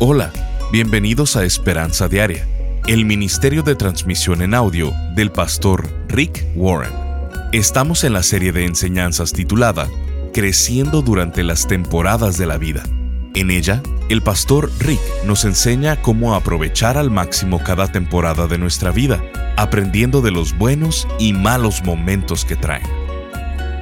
Hola, 0.00 0.32
bienvenidos 0.70 1.34
a 1.34 1.44
Esperanza 1.44 2.06
Diaria, 2.06 2.46
el 2.86 3.04
ministerio 3.04 3.64
de 3.64 3.74
transmisión 3.74 4.42
en 4.42 4.54
audio 4.54 4.92
del 5.16 5.32
pastor 5.32 5.88
Rick 6.06 6.46
Warren. 6.54 6.92
Estamos 7.50 8.04
en 8.04 8.12
la 8.12 8.22
serie 8.22 8.52
de 8.52 8.64
enseñanzas 8.64 9.32
titulada 9.32 9.88
Creciendo 10.32 11.02
durante 11.02 11.42
las 11.42 11.66
temporadas 11.66 12.38
de 12.38 12.46
la 12.46 12.58
vida. 12.58 12.84
En 13.34 13.50
ella, 13.50 13.82
el 14.08 14.22
pastor 14.22 14.70
Rick 14.78 15.00
nos 15.26 15.44
enseña 15.44 16.00
cómo 16.00 16.36
aprovechar 16.36 16.96
al 16.96 17.10
máximo 17.10 17.60
cada 17.64 17.90
temporada 17.90 18.46
de 18.46 18.56
nuestra 18.56 18.92
vida, 18.92 19.20
aprendiendo 19.56 20.20
de 20.20 20.30
los 20.30 20.56
buenos 20.56 21.08
y 21.18 21.32
malos 21.32 21.82
momentos 21.82 22.44
que 22.44 22.54
traen. 22.54 22.86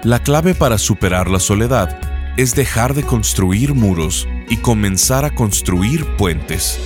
La 0.03 0.23
clave 0.23 0.55
para 0.55 0.79
superar 0.79 1.29
la 1.29 1.41
soledad 1.41 2.01
es 2.39 2.55
dejar 2.55 2.95
de 2.95 3.03
construir 3.03 3.75
muros 3.75 4.27
y 4.49 4.59
comenzar 4.59 5.25
a 5.25 5.35
construir 5.35 6.05
puentes. 6.17 6.79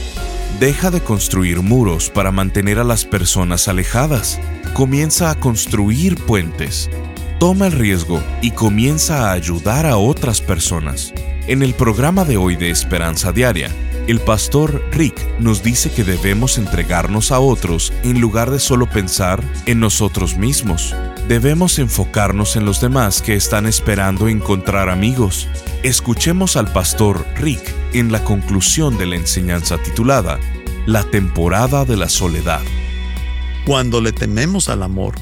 Deja 0.58 0.90
de 0.90 1.00
construir 1.00 1.62
muros 1.62 2.10
para 2.10 2.32
mantener 2.32 2.78
a 2.78 2.84
las 2.84 3.04
personas 3.04 3.68
alejadas. 3.68 4.40
Comienza 4.74 5.30
a 5.30 5.34
construir 5.34 6.16
puentes. 6.16 6.90
Toma 7.38 7.68
el 7.68 7.72
riesgo 7.72 8.22
y 8.42 8.50
comienza 8.50 9.28
a 9.28 9.32
ayudar 9.32 9.86
a 9.86 9.96
otras 9.96 10.40
personas. 10.40 11.14
En 11.46 11.62
el 11.62 11.74
programa 11.74 12.24
de 12.24 12.36
hoy 12.36 12.56
de 12.56 12.70
Esperanza 12.70 13.32
Diaria, 13.32 13.70
el 14.06 14.20
pastor 14.20 14.84
Rick 14.92 15.38
nos 15.38 15.62
dice 15.62 15.90
que 15.90 16.04
debemos 16.04 16.58
entregarnos 16.58 17.32
a 17.32 17.40
otros 17.40 17.92
en 18.02 18.20
lugar 18.20 18.50
de 18.50 18.58
solo 18.58 18.88
pensar 18.88 19.42
en 19.66 19.80
nosotros 19.80 20.36
mismos. 20.36 20.94
Debemos 21.28 21.78
enfocarnos 21.78 22.56
en 22.56 22.64
los 22.64 22.80
demás 22.80 23.22
que 23.22 23.34
están 23.34 23.66
esperando 23.66 24.28
encontrar 24.28 24.88
amigos. 24.88 25.48
Escuchemos 25.82 26.56
al 26.56 26.72
pastor 26.72 27.24
Rick 27.36 27.74
en 27.92 28.10
la 28.10 28.24
conclusión 28.24 28.98
de 28.98 29.06
la 29.06 29.16
enseñanza 29.16 29.78
titulada 29.78 30.40
La 30.86 31.04
temporada 31.04 31.84
de 31.84 31.96
la 31.96 32.08
soledad. 32.08 32.62
Cuando 33.64 34.00
le 34.00 34.12
tememos 34.12 34.68
al 34.68 34.82
amor, 34.82 35.14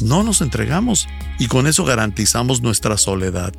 no 0.00 0.22
nos 0.22 0.40
entregamos 0.40 1.08
y 1.38 1.48
con 1.48 1.66
eso 1.66 1.84
garantizamos 1.84 2.62
nuestra 2.62 2.96
soledad. 2.96 3.52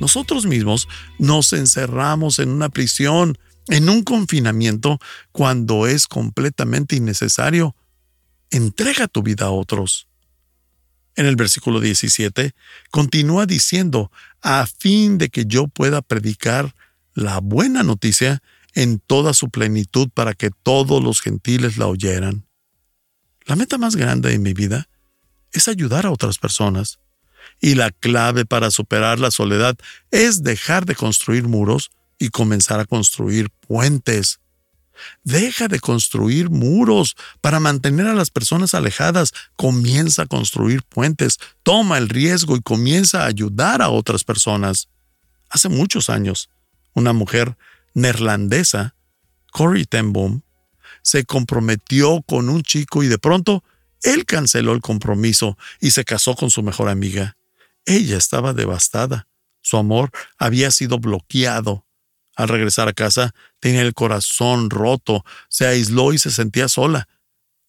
Nosotros 0.00 0.46
mismos 0.46 0.88
nos 1.18 1.52
encerramos 1.52 2.38
en 2.38 2.50
una 2.50 2.68
prisión, 2.68 3.38
en 3.68 3.88
un 3.88 4.02
confinamiento, 4.02 4.98
cuando 5.32 5.86
es 5.86 6.06
completamente 6.06 6.96
innecesario. 6.96 7.74
Entrega 8.50 9.08
tu 9.08 9.22
vida 9.22 9.46
a 9.46 9.50
otros. 9.50 10.06
En 11.16 11.26
el 11.26 11.36
versículo 11.36 11.80
17, 11.80 12.54
continúa 12.90 13.46
diciendo, 13.46 14.12
a 14.42 14.66
fin 14.66 15.18
de 15.18 15.30
que 15.30 15.46
yo 15.46 15.66
pueda 15.66 16.02
predicar 16.02 16.74
la 17.14 17.40
buena 17.40 17.82
noticia 17.82 18.42
en 18.74 18.98
toda 18.98 19.32
su 19.32 19.48
plenitud 19.48 20.10
para 20.12 20.34
que 20.34 20.50
todos 20.50 21.02
los 21.02 21.22
gentiles 21.22 21.78
la 21.78 21.86
oyeran. 21.86 22.44
La 23.46 23.56
meta 23.56 23.78
más 23.78 23.96
grande 23.96 24.28
de 24.28 24.38
mi 24.38 24.52
vida 24.52 24.88
es 25.52 25.68
ayudar 25.68 26.04
a 26.04 26.10
otras 26.10 26.38
personas. 26.38 26.98
Y 27.60 27.74
la 27.74 27.90
clave 27.90 28.44
para 28.44 28.70
superar 28.70 29.18
la 29.18 29.30
soledad 29.30 29.76
es 30.10 30.42
dejar 30.42 30.84
de 30.84 30.94
construir 30.94 31.44
muros 31.44 31.90
y 32.18 32.28
comenzar 32.28 32.80
a 32.80 32.84
construir 32.84 33.48
puentes. 33.66 34.40
Deja 35.24 35.68
de 35.68 35.80
construir 35.80 36.50
muros 36.50 37.16
para 37.40 37.60
mantener 37.60 38.06
a 38.06 38.14
las 38.14 38.30
personas 38.30 38.74
alejadas. 38.74 39.32
Comienza 39.56 40.22
a 40.22 40.26
construir 40.26 40.82
puentes. 40.82 41.38
Toma 41.62 41.98
el 41.98 42.08
riesgo 42.08 42.56
y 42.56 42.62
comienza 42.62 43.22
a 43.22 43.26
ayudar 43.26 43.82
a 43.82 43.90
otras 43.90 44.24
personas. 44.24 44.88
Hace 45.48 45.68
muchos 45.68 46.10
años, 46.10 46.50
una 46.94 47.12
mujer 47.12 47.56
neerlandesa, 47.94 48.94
Corrie 49.52 49.86
ten 49.86 50.12
Boom, 50.12 50.42
se 51.02 51.24
comprometió 51.24 52.22
con 52.22 52.48
un 52.48 52.62
chico 52.62 53.02
y 53.02 53.06
de 53.06 53.18
pronto 53.18 53.64
él 54.02 54.26
canceló 54.26 54.72
el 54.72 54.80
compromiso 54.80 55.56
y 55.80 55.92
se 55.92 56.04
casó 56.04 56.34
con 56.34 56.50
su 56.50 56.62
mejor 56.62 56.88
amiga. 56.88 57.36
Ella 57.84 58.18
estaba 58.18 58.52
devastada. 58.52 59.28
Su 59.62 59.76
amor 59.76 60.10
había 60.38 60.70
sido 60.70 60.98
bloqueado 60.98 61.85
al 62.36 62.48
regresar 62.48 62.86
a 62.86 62.92
casa, 62.92 63.34
tenía 63.60 63.82
el 63.82 63.94
corazón 63.94 64.68
roto, 64.68 65.24
se 65.48 65.66
aisló 65.66 66.12
y 66.12 66.18
se 66.18 66.30
sentía 66.30 66.68
sola. 66.68 67.08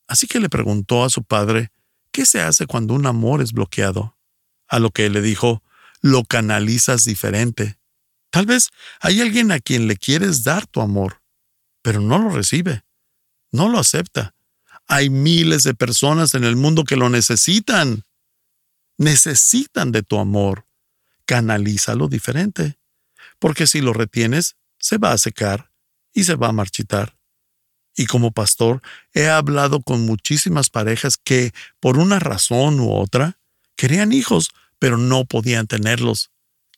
Así 0.07 0.27
que 0.27 0.41
le 0.41 0.49
preguntó 0.49 1.05
a 1.05 1.09
su 1.09 1.23
padre, 1.23 1.71
¿qué 2.11 2.25
se 2.25 2.41
hace 2.41 2.67
cuando 2.67 2.93
un 2.93 3.05
amor 3.05 3.41
es 3.41 3.53
bloqueado? 3.53 4.17
A 4.67 4.79
lo 4.79 4.91
que 4.91 5.05
él 5.05 5.13
le 5.13 5.21
dijo, 5.21 5.63
lo 6.01 6.25
canalizas 6.25 7.05
diferente. 7.05 7.79
Tal 8.29 8.45
vez 8.45 8.69
hay 8.99 9.21
alguien 9.21 9.53
a 9.53 9.59
quien 9.59 9.87
le 9.87 9.95
quieres 9.95 10.43
dar 10.43 10.67
tu 10.67 10.81
amor, 10.81 11.21
pero 11.81 12.01
no 12.01 12.19
lo 12.19 12.29
recibe, 12.29 12.83
no 13.51 13.69
lo 13.69 13.79
acepta. 13.79 14.35
Hay 14.85 15.09
miles 15.09 15.63
de 15.63 15.73
personas 15.73 16.33
en 16.33 16.43
el 16.43 16.57
mundo 16.57 16.83
que 16.83 16.97
lo 16.97 17.09
necesitan. 17.09 18.03
Necesitan 18.97 19.91
de 19.91 20.03
tu 20.03 20.17
amor. 20.17 20.65
Canalízalo 21.25 22.07
diferente 22.07 22.76
porque 23.39 23.67
si 23.67 23.81
lo 23.81 23.93
retienes, 23.93 24.55
se 24.79 24.97
va 24.97 25.11
a 25.11 25.17
secar 25.17 25.71
y 26.13 26.23
se 26.23 26.35
va 26.35 26.49
a 26.49 26.53
marchitar. 26.53 27.17
Y 27.95 28.05
como 28.05 28.31
pastor, 28.31 28.81
he 29.13 29.27
hablado 29.27 29.81
con 29.81 30.05
muchísimas 30.05 30.69
parejas 30.69 31.17
que, 31.17 31.51
por 31.79 31.97
una 31.97 32.19
razón 32.19 32.79
u 32.79 32.91
otra, 32.91 33.39
querían 33.75 34.13
hijos, 34.13 34.49
pero 34.77 34.97
no 34.97 35.25
podían 35.25 35.65
tenerlos. 35.65 36.29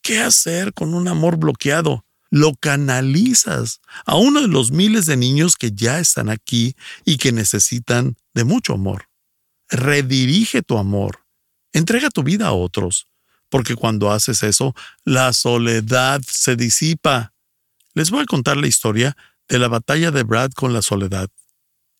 ¿Qué 0.02 0.20
hacer 0.20 0.72
con 0.72 0.94
un 0.94 1.08
amor 1.08 1.36
bloqueado? 1.36 2.06
Lo 2.30 2.54
canalizas 2.54 3.80
a 4.06 4.16
uno 4.16 4.40
de 4.40 4.48
los 4.48 4.70
miles 4.70 5.04
de 5.04 5.16
niños 5.16 5.56
que 5.56 5.72
ya 5.72 5.98
están 5.98 6.30
aquí 6.30 6.74
y 7.04 7.18
que 7.18 7.32
necesitan 7.32 8.16
de 8.32 8.44
mucho 8.44 8.72
amor. 8.72 9.08
Redirige 9.68 10.62
tu 10.62 10.78
amor. 10.78 11.26
Entrega 11.72 12.08
tu 12.08 12.22
vida 12.22 12.48
a 12.48 12.52
otros 12.52 13.09
porque 13.50 13.76
cuando 13.76 14.10
haces 14.10 14.42
eso, 14.42 14.74
la 15.04 15.32
soledad 15.32 16.22
se 16.26 16.56
disipa. 16.56 17.34
Les 17.94 18.10
voy 18.10 18.22
a 18.22 18.26
contar 18.26 18.56
la 18.56 18.66
historia 18.66 19.16
de 19.48 19.58
la 19.58 19.68
batalla 19.68 20.10
de 20.10 20.22
Brad 20.22 20.52
con 20.52 20.72
la 20.72 20.80
soledad. 20.80 21.28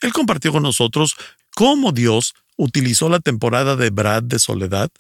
Él 0.01 0.13
compartió 0.13 0.53
con 0.53 0.63
nosotros 0.63 1.17
cómo 1.55 1.93
Dios 1.93 2.35
utilizó 2.57 3.09
la 3.09 3.21
temporada 3.21 3.77
de 3.77 3.91
Brad 3.91 4.23
de 4.23 4.39
soledad 4.39 4.91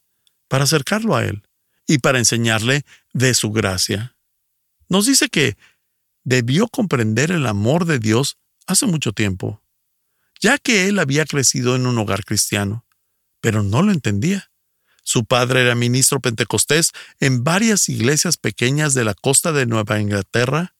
para 0.48 0.64
acercarlo 0.64 1.16
a 1.16 1.24
Él 1.24 1.42
y 1.86 1.98
para 1.98 2.18
enseñarle 2.18 2.84
de 3.12 3.34
su 3.34 3.50
gracia. 3.50 4.16
Nos 4.88 5.06
dice 5.06 5.28
que 5.28 5.56
debió 6.24 6.68
comprender 6.68 7.30
el 7.30 7.46
amor 7.46 7.84
de 7.84 7.98
Dios 7.98 8.38
hace 8.66 8.86
mucho 8.86 9.12
tiempo, 9.12 9.62
ya 10.40 10.58
que 10.58 10.88
él 10.88 10.98
había 10.98 11.24
crecido 11.26 11.76
en 11.76 11.86
un 11.86 11.98
hogar 11.98 12.24
cristiano, 12.24 12.86
pero 13.40 13.62
no 13.62 13.82
lo 13.82 13.92
entendía. 13.92 14.49
Su 15.02 15.24
padre 15.24 15.62
era 15.62 15.74
ministro 15.74 16.20
pentecostés 16.20 16.92
en 17.18 17.44
varias 17.44 17.88
iglesias 17.88 18.36
pequeñas 18.36 18.94
de 18.94 19.04
la 19.04 19.14
costa 19.14 19.52
de 19.52 19.66
Nueva 19.66 20.00
Inglaterra 20.00 20.74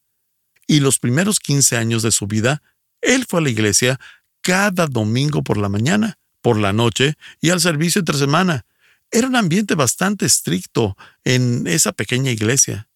y 0.67 0.79
los 0.79 0.99
primeros 0.99 1.39
15 1.39 1.77
años 1.77 2.01
de 2.03 2.11
su 2.11 2.27
vida, 2.27 2.61
él 3.01 3.25
fue 3.27 3.39
a 3.39 3.43
la 3.43 3.49
iglesia 3.49 3.99
cada 4.41 4.87
domingo 4.87 5.43
por 5.43 5.57
la 5.57 5.69
mañana, 5.69 6.17
por 6.41 6.57
la 6.57 6.73
noche 6.73 7.15
y 7.41 7.49
al 7.49 7.59
servicio 7.59 7.99
entre 7.99 8.17
semana. 8.17 8.65
Era 9.11 9.27
un 9.27 9.35
ambiente 9.35 9.75
bastante 9.75 10.25
estricto 10.25 10.95
en 11.23 11.67
esa 11.67 11.91
pequeña 11.91 12.31
iglesia. 12.31 12.87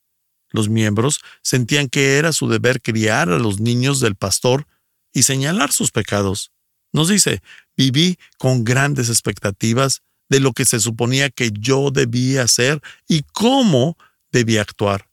Los 0.52 0.70
miembros 0.70 1.20
sentían 1.42 1.90
que 1.90 2.18
era 2.18 2.32
su 2.32 2.48
deber 2.48 2.82
criar 2.82 3.30
a 3.30 3.40
los 3.40 3.60
niños 3.60 4.00
del 4.00 4.16
pastor 4.16 4.68
y 5.12 5.24
señalar 5.24 5.72
sus 5.74 5.92
pecados. 5.92 6.52
Nos 6.94 7.10
dice, 7.10 7.42
viví 7.76 8.18
con 8.38 8.64
grandes 8.64 9.10
expectativas 9.10 10.02
de 10.30 10.40
lo 10.40 10.54
que 10.54 10.66
se 10.66 10.80
suponía 10.80 11.30
que 11.30 11.52
yo 11.52 11.92
debía 11.92 12.44
hacer 12.44 12.82
y 13.08 13.24
cómo 13.34 13.98
debía 14.32 14.62
actuar. 14.62 15.10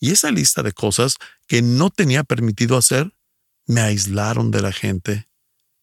Y 0.00 0.10
esa 0.10 0.30
lista 0.30 0.62
de 0.62 0.72
cosas 0.72 1.16
que 1.46 1.62
no 1.62 1.90
tenía 1.90 2.24
permitido 2.24 2.76
hacer 2.76 3.12
me 3.66 3.80
aislaron 3.80 4.50
de 4.50 4.62
la 4.62 4.72
gente. 4.72 5.28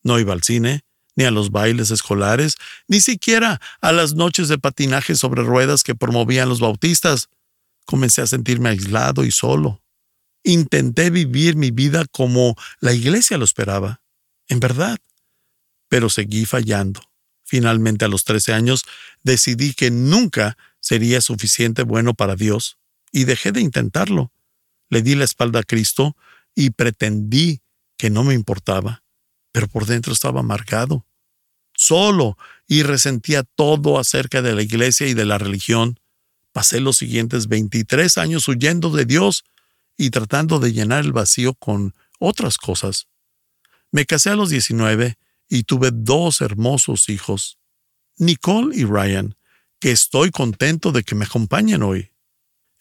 No 0.03 0.19
iba 0.19 0.33
al 0.33 0.43
cine, 0.43 0.83
ni 1.15 1.25
a 1.25 1.31
los 1.31 1.51
bailes 1.51 1.91
escolares, 1.91 2.55
ni 2.87 3.01
siquiera 3.01 3.59
a 3.81 3.91
las 3.91 4.15
noches 4.15 4.47
de 4.47 4.57
patinaje 4.57 5.15
sobre 5.15 5.43
ruedas 5.43 5.83
que 5.83 5.95
promovían 5.95 6.49
los 6.49 6.59
bautistas. 6.59 7.29
Comencé 7.85 8.21
a 8.21 8.27
sentirme 8.27 8.69
aislado 8.69 9.23
y 9.23 9.31
solo. 9.31 9.81
Intenté 10.43 11.09
vivir 11.09 11.55
mi 11.55 11.71
vida 11.71 12.05
como 12.11 12.55
la 12.79 12.93
iglesia 12.93 13.37
lo 13.37 13.45
esperaba, 13.45 14.01
en 14.47 14.59
verdad, 14.59 14.97
pero 15.89 16.09
seguí 16.09 16.45
fallando. 16.45 17.08
Finalmente, 17.49 18.05
a 18.05 18.07
los 18.07 18.25
13 18.25 18.53
años, 18.53 18.85
decidí 19.23 19.73
que 19.73 19.89
nunca 19.89 20.55
sería 20.79 21.19
suficiente 21.19 21.81
bueno 21.81 22.13
para 22.13 22.35
Dios 22.35 22.77
y 23.11 23.23
dejé 23.23 23.51
de 23.51 23.59
intentarlo. 23.59 24.31
Le 24.89 25.01
di 25.01 25.15
la 25.15 25.25
espalda 25.25 25.61
a 25.61 25.63
Cristo 25.63 26.15
y 26.53 26.69
pretendí 26.69 27.61
que 27.97 28.11
no 28.11 28.23
me 28.23 28.35
importaba, 28.35 29.01
pero 29.51 29.67
por 29.67 29.87
dentro 29.87 30.13
estaba 30.13 30.41
amargado, 30.41 31.07
solo 31.73 32.37
y 32.67 32.83
resentía 32.83 33.41
todo 33.41 33.97
acerca 33.97 34.43
de 34.43 34.53
la 34.53 34.61
iglesia 34.61 35.07
y 35.07 35.15
de 35.15 35.25
la 35.25 35.39
religión. 35.39 35.99
Pasé 36.51 36.79
los 36.79 36.97
siguientes 36.97 37.47
23 37.47 38.15
años 38.19 38.47
huyendo 38.47 38.91
de 38.91 39.05
Dios 39.05 39.43
y 39.97 40.11
tratando 40.11 40.59
de 40.59 40.71
llenar 40.71 41.03
el 41.03 41.13
vacío 41.13 41.55
con 41.55 41.95
otras 42.19 42.59
cosas. 42.59 43.07
Me 43.91 44.05
casé 44.05 44.29
a 44.29 44.35
los 44.35 44.51
19 44.51 45.17
y 45.49 45.63
tuve 45.63 45.89
dos 45.91 46.41
hermosos 46.41 47.09
hijos, 47.09 47.57
Nicole 48.17 48.75
y 48.75 48.85
Ryan, 48.85 49.35
que 49.79 49.91
estoy 49.91 50.31
contento 50.31 50.91
de 50.91 51.03
que 51.03 51.15
me 51.15 51.25
acompañen 51.25 51.83
hoy. 51.83 52.11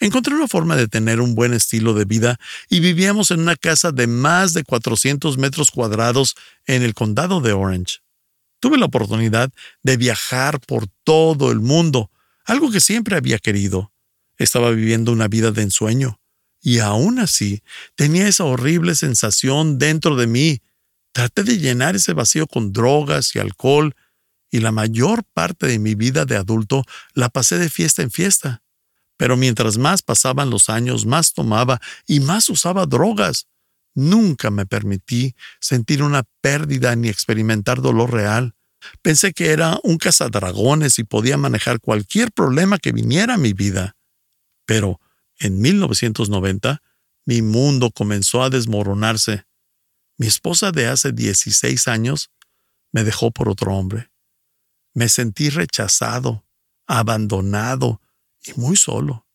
Encontré 0.00 0.34
una 0.34 0.46
forma 0.46 0.76
de 0.76 0.86
tener 0.86 1.20
un 1.20 1.34
buen 1.34 1.54
estilo 1.54 1.94
de 1.94 2.04
vida 2.04 2.38
y 2.68 2.80
vivíamos 2.80 3.30
en 3.32 3.40
una 3.40 3.56
casa 3.56 3.90
de 3.90 4.06
más 4.06 4.52
de 4.52 4.62
400 4.62 5.38
metros 5.38 5.70
cuadrados 5.70 6.36
en 6.66 6.82
el 6.82 6.94
condado 6.94 7.40
de 7.40 7.52
Orange. 7.52 7.98
Tuve 8.60 8.78
la 8.78 8.86
oportunidad 8.86 9.50
de 9.82 9.96
viajar 9.96 10.60
por 10.60 10.86
todo 11.04 11.50
el 11.50 11.60
mundo, 11.60 12.10
algo 12.44 12.70
que 12.70 12.80
siempre 12.80 13.16
había 13.16 13.38
querido. 13.38 13.92
Estaba 14.36 14.70
viviendo 14.70 15.12
una 15.12 15.26
vida 15.26 15.50
de 15.50 15.62
ensueño, 15.62 16.20
y 16.60 16.78
aún 16.78 17.18
así 17.18 17.62
tenía 17.94 18.28
esa 18.28 18.44
horrible 18.44 18.94
sensación 18.94 19.78
dentro 19.78 20.16
de 20.16 20.26
mí. 20.26 20.60
Traté 21.18 21.42
de 21.42 21.58
llenar 21.58 21.96
ese 21.96 22.12
vacío 22.12 22.46
con 22.46 22.72
drogas 22.72 23.34
y 23.34 23.40
alcohol, 23.40 23.96
y 24.52 24.60
la 24.60 24.70
mayor 24.70 25.24
parte 25.24 25.66
de 25.66 25.80
mi 25.80 25.96
vida 25.96 26.24
de 26.24 26.36
adulto 26.36 26.84
la 27.12 27.28
pasé 27.28 27.58
de 27.58 27.68
fiesta 27.68 28.02
en 28.02 28.12
fiesta. 28.12 28.62
Pero 29.16 29.36
mientras 29.36 29.78
más 29.78 30.00
pasaban 30.02 30.48
los 30.48 30.68
años, 30.68 31.06
más 31.06 31.32
tomaba 31.32 31.80
y 32.06 32.20
más 32.20 32.48
usaba 32.48 32.86
drogas. 32.86 33.48
Nunca 33.96 34.52
me 34.52 34.64
permití 34.64 35.34
sentir 35.60 36.04
una 36.04 36.22
pérdida 36.40 36.94
ni 36.94 37.08
experimentar 37.08 37.82
dolor 37.82 38.12
real. 38.12 38.54
Pensé 39.02 39.32
que 39.32 39.50
era 39.50 39.80
un 39.82 39.98
cazadragones 39.98 41.00
y 41.00 41.02
podía 41.02 41.36
manejar 41.36 41.80
cualquier 41.80 42.30
problema 42.30 42.78
que 42.78 42.92
viniera 42.92 43.34
a 43.34 43.38
mi 43.38 43.54
vida. 43.54 43.96
Pero 44.66 45.00
en 45.40 45.60
1990 45.60 46.80
mi 47.26 47.42
mundo 47.42 47.90
comenzó 47.90 48.44
a 48.44 48.50
desmoronarse. 48.50 49.47
Mi 50.18 50.26
esposa 50.26 50.72
de 50.72 50.88
hace 50.88 51.12
16 51.12 51.86
años 51.86 52.30
me 52.92 53.04
dejó 53.04 53.30
por 53.30 53.48
otro 53.48 53.74
hombre. 53.74 54.10
Me 54.92 55.08
sentí 55.08 55.48
rechazado, 55.48 56.44
abandonado 56.88 58.02
y 58.42 58.58
muy 58.58 58.76
solo. 58.76 59.28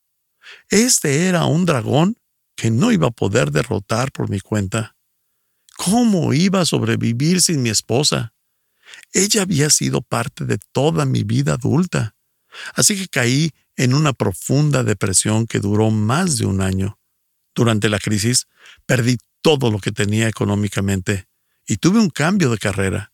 Este 0.69 1.27
era 1.27 1.45
un 1.45 1.65
dragón 1.65 2.17
que 2.55 2.69
no 2.69 2.91
iba 2.91 3.07
a 3.07 3.11
poder 3.11 3.51
derrotar 3.51 4.11
por 4.11 4.29
mi 4.29 4.41
cuenta. 4.41 4.97
¿Cómo 5.77 6.33
iba 6.33 6.59
a 6.59 6.65
sobrevivir 6.65 7.41
sin 7.41 7.61
mi 7.61 7.69
esposa? 7.69 8.33
Ella 9.13 9.43
había 9.43 9.69
sido 9.69 10.01
parte 10.01 10.45
de 10.45 10.59
toda 10.73 11.05
mi 11.05 11.23
vida 11.23 11.53
adulta. 11.53 12.15
Así 12.75 12.97
que 12.97 13.07
caí 13.07 13.51
en 13.77 13.93
una 13.93 14.11
profunda 14.11 14.83
depresión 14.83 15.47
que 15.47 15.59
duró 15.59 15.91
más 15.91 16.37
de 16.37 16.45
un 16.45 16.61
año. 16.61 16.99
Durante 17.55 17.87
la 17.87 17.99
crisis, 17.99 18.47
perdí 18.85 19.17
todo 19.43 19.69
lo 19.69 19.77
que 19.77 19.91
tenía 19.91 20.27
económicamente 20.27 21.27
y 21.67 21.77
tuve 21.77 21.99
un 21.99 22.09
cambio 22.09 22.49
de 22.49 22.57
carrera. 22.57 23.11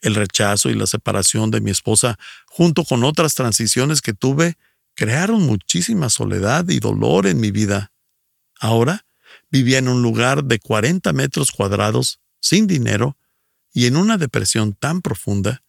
El 0.00 0.14
rechazo 0.14 0.70
y 0.70 0.74
la 0.74 0.86
separación 0.86 1.50
de 1.50 1.60
mi 1.60 1.70
esposa, 1.70 2.18
junto 2.46 2.84
con 2.84 3.04
otras 3.04 3.34
transiciones 3.34 4.00
que 4.00 4.14
tuve, 4.14 4.56
crearon 4.94 5.42
muchísima 5.42 6.08
soledad 6.08 6.68
y 6.68 6.78
dolor 6.78 7.26
en 7.26 7.40
mi 7.40 7.50
vida. 7.50 7.92
Ahora 8.60 9.04
vivía 9.50 9.78
en 9.78 9.88
un 9.88 10.00
lugar 10.00 10.44
de 10.44 10.60
40 10.60 11.12
metros 11.12 11.50
cuadrados, 11.50 12.20
sin 12.40 12.66
dinero, 12.66 13.16
y 13.72 13.86
en 13.86 13.96
una 13.96 14.16
depresión 14.16 14.74
tan 14.74 15.02
profunda 15.02 15.62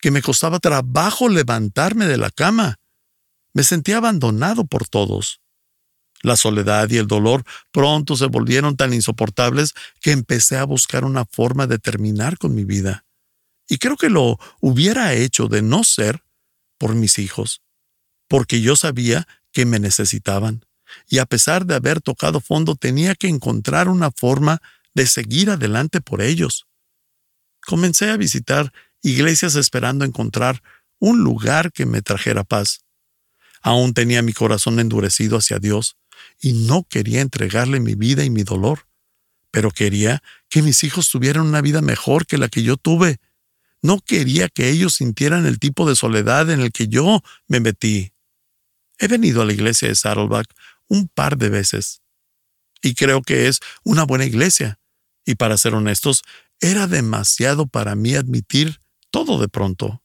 que 0.00 0.10
me 0.10 0.22
costaba 0.22 0.58
trabajo 0.58 1.28
levantarme 1.28 2.06
de 2.06 2.16
la 2.16 2.30
cama. 2.30 2.78
Me 3.52 3.62
sentía 3.62 3.98
abandonado 3.98 4.64
por 4.64 4.88
todos. 4.88 5.40
La 6.24 6.36
soledad 6.36 6.88
y 6.88 6.96
el 6.96 7.06
dolor 7.06 7.44
pronto 7.70 8.16
se 8.16 8.24
volvieron 8.24 8.78
tan 8.78 8.94
insoportables 8.94 9.74
que 10.00 10.10
empecé 10.10 10.56
a 10.56 10.64
buscar 10.64 11.04
una 11.04 11.26
forma 11.26 11.66
de 11.66 11.78
terminar 11.78 12.38
con 12.38 12.54
mi 12.54 12.64
vida. 12.64 13.04
Y 13.68 13.76
creo 13.76 13.98
que 13.98 14.08
lo 14.08 14.38
hubiera 14.58 15.12
hecho 15.12 15.48
de 15.48 15.60
no 15.60 15.84
ser 15.84 16.24
por 16.78 16.94
mis 16.94 17.18
hijos, 17.18 17.60
porque 18.26 18.62
yo 18.62 18.74
sabía 18.74 19.28
que 19.52 19.66
me 19.66 19.78
necesitaban, 19.78 20.64
y 21.10 21.18
a 21.18 21.26
pesar 21.26 21.66
de 21.66 21.74
haber 21.74 22.00
tocado 22.00 22.40
fondo 22.40 22.74
tenía 22.74 23.14
que 23.14 23.28
encontrar 23.28 23.90
una 23.90 24.10
forma 24.10 24.62
de 24.94 25.06
seguir 25.06 25.50
adelante 25.50 26.00
por 26.00 26.22
ellos. 26.22 26.66
Comencé 27.66 28.08
a 28.08 28.16
visitar 28.16 28.72
iglesias 29.02 29.56
esperando 29.56 30.06
encontrar 30.06 30.62
un 30.98 31.18
lugar 31.18 31.70
que 31.70 31.84
me 31.84 32.00
trajera 32.00 32.44
paz. 32.44 32.80
Aún 33.60 33.92
tenía 33.92 34.22
mi 34.22 34.32
corazón 34.32 34.80
endurecido 34.80 35.36
hacia 35.36 35.58
Dios 35.58 35.98
y 36.40 36.52
no 36.52 36.84
quería 36.84 37.20
entregarle 37.20 37.80
mi 37.80 37.94
vida 37.94 38.24
y 38.24 38.30
mi 38.30 38.42
dolor, 38.42 38.86
pero 39.50 39.70
quería 39.70 40.22
que 40.48 40.62
mis 40.62 40.84
hijos 40.84 41.08
tuvieran 41.10 41.46
una 41.46 41.60
vida 41.60 41.80
mejor 41.80 42.26
que 42.26 42.38
la 42.38 42.48
que 42.48 42.62
yo 42.62 42.76
tuve. 42.76 43.18
No 43.82 44.00
quería 44.00 44.48
que 44.48 44.70
ellos 44.70 44.94
sintieran 44.94 45.46
el 45.46 45.58
tipo 45.58 45.88
de 45.88 45.96
soledad 45.96 46.50
en 46.50 46.60
el 46.60 46.72
que 46.72 46.88
yo 46.88 47.22
me 47.46 47.60
metí. 47.60 48.12
He 48.98 49.08
venido 49.08 49.42
a 49.42 49.44
la 49.44 49.52
iglesia 49.52 49.88
de 49.88 49.94
Saddleback 49.94 50.48
un 50.88 51.08
par 51.08 51.36
de 51.38 51.48
veces 51.48 52.02
y 52.84 52.94
creo 52.94 53.22
que 53.22 53.48
es 53.48 53.60
una 53.82 54.04
buena 54.04 54.26
iglesia. 54.26 54.78
Y 55.24 55.36
para 55.36 55.56
ser 55.56 55.74
honestos, 55.74 56.22
era 56.60 56.86
demasiado 56.86 57.66
para 57.66 57.94
mí 57.94 58.14
admitir 58.14 58.78
todo 59.10 59.40
de 59.40 59.48
pronto. 59.48 60.02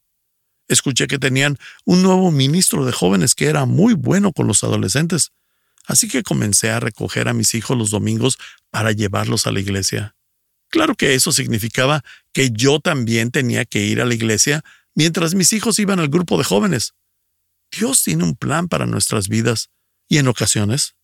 Escuché 0.68 1.08
que 1.08 1.20
tenían 1.20 1.58
un 1.84 2.02
nuevo 2.02 2.32
ministro 2.32 2.86
de 2.86 2.94
jóvenes 2.94 3.36
que 3.36 3.48
era 3.48 3.66
muy 3.66 3.96
bueno 3.96 4.32
con 4.32 4.48
los 4.48 4.64
adolescentes, 4.64 5.32
así 5.90 6.08
que 6.08 6.22
comencé 6.22 6.70
a 6.70 6.80
recoger 6.80 7.28
a 7.28 7.34
mis 7.34 7.56
hijos 7.56 7.76
los 7.76 7.90
domingos 7.90 8.38
para 8.70 8.92
llevarlos 8.92 9.48
a 9.48 9.52
la 9.52 9.60
iglesia. 9.60 10.16
Claro 10.70 10.94
que 10.94 11.16
eso 11.16 11.32
significaba 11.32 12.04
que 12.32 12.52
yo 12.52 12.80
también 12.80 13.32
tenía 13.32 13.66
que 13.66 13.84
ir 13.84 14.00
a 14.00 14.06
la 14.06 14.14
iglesia 14.14 14.64
mientras 14.94 15.34
mis 15.34 15.52
hijos 15.52 15.80
iban 15.80 16.00
al 16.00 16.10
grupo 16.10 16.38
de 16.38 16.44
jóvenes. 16.44 16.94
Dios 17.72 18.04
tiene 18.04 18.24
un 18.24 18.36
plan 18.36 18.68
para 18.68 18.86
nuestras 18.86 19.30
vidas 19.30 19.72
y 20.08 20.20
en 20.20 20.28
ocasiones 20.28 20.96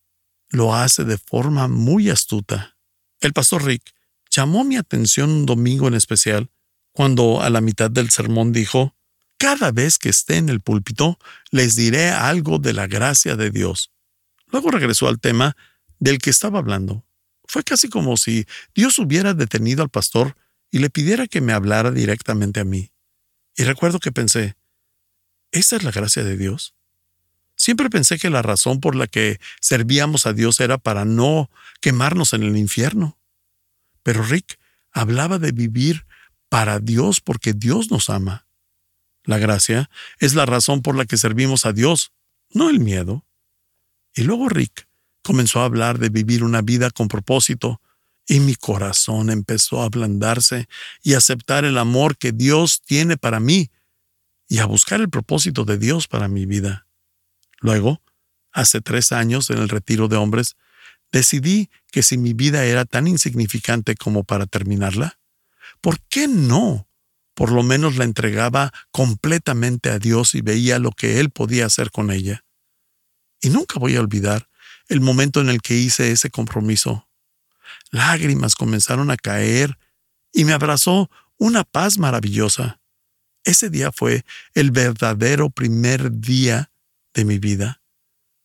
lo 0.50 0.72
hace 0.72 1.02
de 1.02 1.18
forma 1.18 1.66
muy 1.66 2.08
astuta. 2.08 2.76
El 3.20 3.32
pastor 3.32 3.64
Rick 3.64 3.92
llamó 4.30 4.62
mi 4.62 4.76
atención 4.76 5.30
un 5.30 5.46
domingo 5.46 5.88
en 5.88 5.94
especial, 5.94 6.48
cuando 6.92 7.42
a 7.42 7.50
la 7.50 7.60
mitad 7.60 7.90
del 7.90 8.10
sermón 8.10 8.52
dijo, 8.52 8.94
Cada 9.36 9.72
vez 9.72 9.98
que 9.98 10.10
esté 10.10 10.36
en 10.36 10.48
el 10.48 10.60
púlpito, 10.60 11.18
les 11.50 11.74
diré 11.74 12.10
algo 12.10 12.60
de 12.60 12.72
la 12.72 12.86
gracia 12.86 13.34
de 13.34 13.50
Dios. 13.50 13.90
Luego 14.50 14.70
regresó 14.70 15.08
al 15.08 15.20
tema 15.20 15.56
del 15.98 16.18
que 16.18 16.30
estaba 16.30 16.58
hablando. 16.58 17.04
Fue 17.46 17.62
casi 17.62 17.88
como 17.88 18.16
si 18.16 18.46
Dios 18.74 18.98
hubiera 18.98 19.34
detenido 19.34 19.82
al 19.82 19.90
pastor 19.90 20.36
y 20.70 20.78
le 20.78 20.90
pidiera 20.90 21.26
que 21.26 21.40
me 21.40 21.52
hablara 21.52 21.90
directamente 21.90 22.60
a 22.60 22.64
mí. 22.64 22.92
Y 23.56 23.64
recuerdo 23.64 23.98
que 23.98 24.12
pensé, 24.12 24.56
¿esta 25.52 25.76
es 25.76 25.82
la 25.82 25.90
gracia 25.90 26.24
de 26.24 26.36
Dios? 26.36 26.74
Siempre 27.56 27.88
pensé 27.88 28.18
que 28.18 28.30
la 28.30 28.42
razón 28.42 28.80
por 28.80 28.94
la 28.94 29.06
que 29.06 29.40
servíamos 29.60 30.26
a 30.26 30.32
Dios 30.32 30.60
era 30.60 30.76
para 30.76 31.04
no 31.04 31.50
quemarnos 31.80 32.34
en 32.34 32.42
el 32.42 32.56
infierno. 32.56 33.18
Pero 34.02 34.22
Rick 34.22 34.58
hablaba 34.92 35.38
de 35.38 35.52
vivir 35.52 36.06
para 36.48 36.78
Dios 36.78 37.20
porque 37.20 37.54
Dios 37.54 37.90
nos 37.90 38.10
ama. 38.10 38.46
La 39.24 39.38
gracia 39.38 39.90
es 40.20 40.34
la 40.34 40.46
razón 40.46 40.82
por 40.82 40.96
la 40.96 41.06
que 41.06 41.16
servimos 41.16 41.66
a 41.66 41.72
Dios, 41.72 42.12
no 42.50 42.70
el 42.70 42.78
miedo. 42.78 43.25
Y 44.16 44.24
luego 44.24 44.48
Rick 44.48 44.88
comenzó 45.22 45.60
a 45.60 45.66
hablar 45.66 45.98
de 45.98 46.08
vivir 46.08 46.42
una 46.42 46.62
vida 46.62 46.90
con 46.90 47.06
propósito, 47.06 47.80
y 48.26 48.40
mi 48.40 48.56
corazón 48.56 49.30
empezó 49.30 49.82
a 49.82 49.84
ablandarse 49.84 50.66
y 51.02 51.14
a 51.14 51.18
aceptar 51.18 51.64
el 51.64 51.78
amor 51.78 52.16
que 52.16 52.32
Dios 52.32 52.82
tiene 52.84 53.16
para 53.16 53.38
mí 53.38 53.70
y 54.48 54.58
a 54.58 54.66
buscar 54.66 55.00
el 55.00 55.10
propósito 55.10 55.64
de 55.64 55.78
Dios 55.78 56.08
para 56.08 56.26
mi 56.26 56.44
vida. 56.46 56.88
Luego, 57.60 58.02
hace 58.52 58.80
tres 58.80 59.12
años 59.12 59.50
en 59.50 59.58
el 59.58 59.68
retiro 59.68 60.08
de 60.08 60.16
hombres, 60.16 60.56
decidí 61.12 61.70
que 61.92 62.02
si 62.02 62.18
mi 62.18 62.32
vida 62.32 62.64
era 62.64 62.84
tan 62.84 63.06
insignificante 63.06 63.94
como 63.94 64.24
para 64.24 64.46
terminarla, 64.46 65.20
¿por 65.80 66.00
qué 66.08 66.26
no? 66.26 66.88
Por 67.34 67.52
lo 67.52 67.62
menos 67.62 67.96
la 67.96 68.04
entregaba 68.04 68.72
completamente 68.90 69.90
a 69.90 69.98
Dios 69.98 70.34
y 70.34 70.40
veía 70.40 70.78
lo 70.78 70.90
que 70.90 71.20
Él 71.20 71.30
podía 71.30 71.66
hacer 71.66 71.90
con 71.90 72.10
ella. 72.10 72.45
Y 73.40 73.50
nunca 73.50 73.78
voy 73.78 73.96
a 73.96 74.00
olvidar 74.00 74.48
el 74.88 75.00
momento 75.00 75.40
en 75.40 75.48
el 75.48 75.60
que 75.60 75.74
hice 75.74 76.12
ese 76.12 76.30
compromiso. 76.30 77.08
Lágrimas 77.90 78.54
comenzaron 78.54 79.10
a 79.10 79.16
caer 79.16 79.78
y 80.32 80.44
me 80.44 80.52
abrazó 80.52 81.10
una 81.38 81.64
paz 81.64 81.98
maravillosa. 81.98 82.80
Ese 83.44 83.70
día 83.70 83.92
fue 83.92 84.24
el 84.54 84.70
verdadero 84.70 85.50
primer 85.50 86.12
día 86.20 86.70
de 87.14 87.24
mi 87.24 87.38
vida. 87.38 87.80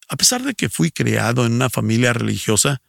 A 0.07 0.15
pesar 0.15 0.43
de 0.43 0.53
que 0.53 0.69
fui 0.69 0.91
criado 0.91 1.45
en 1.45 1.53
una 1.53 1.69
familia 1.69 2.13
religiosa, 2.13 2.81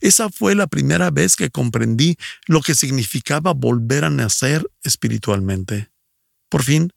esa 0.00 0.28
fue 0.30 0.54
la 0.54 0.66
primera 0.66 1.10
vez 1.10 1.36
que 1.36 1.50
comprendí 1.50 2.16
lo 2.46 2.60
que 2.60 2.74
significaba 2.74 3.52
volver 3.52 4.04
a 4.04 4.10
nacer 4.10 4.70
espiritualmente. 4.82 5.90
Por 6.48 6.64
fin, 6.64 6.92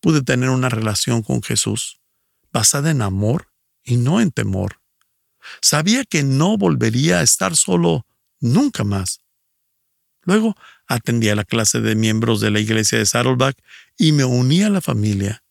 pude 0.00 0.22
tener 0.22 0.50
una 0.50 0.68
relación 0.68 1.22
con 1.22 1.42
Jesús, 1.42 2.00
basada 2.52 2.90
en 2.90 3.02
amor 3.02 3.51
y 3.84 3.96
no 3.96 4.20
en 4.20 4.30
temor. 4.30 4.80
Sabía 5.60 6.04
que 6.04 6.22
no 6.22 6.56
volvería 6.56 7.18
a 7.18 7.22
estar 7.22 7.56
solo 7.56 8.06
nunca 8.40 8.84
más. 8.84 9.20
Luego 10.24 10.54
atendí 10.86 11.28
a 11.28 11.34
la 11.34 11.44
clase 11.44 11.80
de 11.80 11.96
miembros 11.96 12.40
de 12.40 12.50
la 12.50 12.60
iglesia 12.60 12.98
de 12.98 13.06
Saddleback 13.06 13.56
y 13.96 14.12
me 14.12 14.24
uní 14.24 14.62
a 14.62 14.70
la 14.70 14.80
familia. 14.80 15.42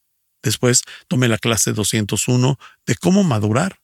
Después 0.42 0.84
tomé 1.08 1.28
la 1.28 1.38
clase 1.38 1.74
201 1.74 2.58
de 2.86 2.96
cómo 2.96 3.24
madurar. 3.24 3.80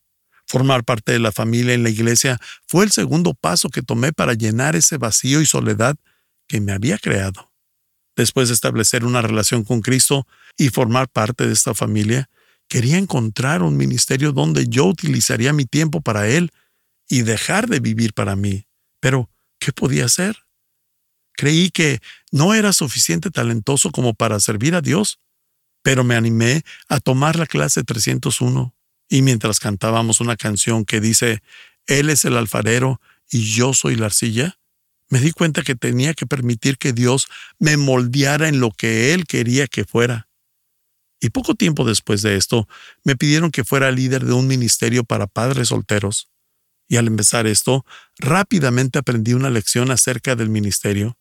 Formar 0.45 0.85
parte 0.85 1.11
de 1.11 1.19
la 1.19 1.33
familia 1.33 1.73
en 1.73 1.83
la 1.83 1.89
iglesia 1.89 2.39
fue 2.67 2.85
el 2.85 2.91
segundo 2.91 3.33
paso 3.33 3.69
que 3.69 3.81
tomé 3.81 4.13
para 4.13 4.33
llenar 4.33 4.75
ese 4.75 4.97
vacío 4.97 5.41
y 5.41 5.45
soledad 5.45 5.97
que 6.47 6.61
me 6.61 6.71
había 6.71 6.97
creado. 6.97 7.51
Después 8.15 8.47
de 8.47 8.53
establecer 8.53 9.03
una 9.03 9.21
relación 9.21 9.63
con 9.63 9.81
Cristo 9.81 10.25
y 10.57 10.69
formar 10.69 11.09
parte 11.09 11.45
de 11.45 11.53
esta 11.53 11.75
familia, 11.75 12.29
quería 12.67 12.97
encontrar 12.97 13.63
un 13.63 13.77
ministerio 13.77 14.31
donde 14.31 14.67
yo 14.67 14.85
utilizaría 14.85 15.53
mi 15.53 15.65
tiempo 15.65 16.01
para 16.01 16.27
Él 16.27 16.51
y 17.07 17.21
dejar 17.21 17.67
de 17.67 17.79
vivir 17.79 18.13
para 18.13 18.35
mí. 18.35 18.67
Pero, 18.99 19.29
¿qué 19.59 19.71
podía 19.71 20.05
hacer? 20.05 20.37
Creí 21.33 21.69
que 21.69 21.99
no 22.31 22.53
era 22.53 22.73
suficiente 22.73 23.29
talentoso 23.29 23.91
como 23.91 24.13
para 24.13 24.39
servir 24.39 24.75
a 24.75 24.81
Dios, 24.81 25.19
pero 25.83 26.03
me 26.03 26.15
animé 26.15 26.63
a 26.89 26.99
tomar 26.99 27.37
la 27.37 27.45
clase 27.45 27.83
301 27.83 28.73
y 29.09 29.21
mientras 29.21 29.59
cantábamos 29.59 30.19
una 30.19 30.35
canción 30.35 30.83
que 30.83 30.99
dice, 30.99 31.41
Él 31.85 32.09
es 32.09 32.25
el 32.25 32.35
alfarero 32.35 32.99
y 33.31 33.43
yo 33.43 33.73
soy 33.73 33.95
la 33.95 34.07
arcilla, 34.07 34.59
me 35.09 35.19
di 35.19 35.31
cuenta 35.31 35.61
que 35.61 35.75
tenía 35.75 36.13
que 36.13 36.25
permitir 36.25 36.77
que 36.77 36.91
Dios 36.91 37.27
me 37.59 37.77
moldeara 37.77 38.49
en 38.49 38.59
lo 38.59 38.71
que 38.71 39.13
Él 39.13 39.25
quería 39.25 39.67
que 39.67 39.85
fuera. 39.85 40.26
Y 41.19 41.29
poco 41.29 41.55
tiempo 41.55 41.83
después 41.83 42.21
de 42.21 42.35
esto, 42.35 42.67
me 43.03 43.15
pidieron 43.15 43.51
que 43.51 43.63
fuera 43.63 43.91
líder 43.91 44.25
de 44.25 44.33
un 44.33 44.47
ministerio 44.47 45.03
para 45.03 45.27
padres 45.27 45.69
solteros. 45.69 46.29
Y 46.87 46.97
al 46.97 47.07
empezar 47.07 47.47
esto, 47.47 47.85
rápidamente 48.17 48.99
aprendí 48.99 49.33
una 49.33 49.49
lección 49.49 49.91
acerca 49.91 50.35
del 50.35 50.49
ministerio. 50.49 51.17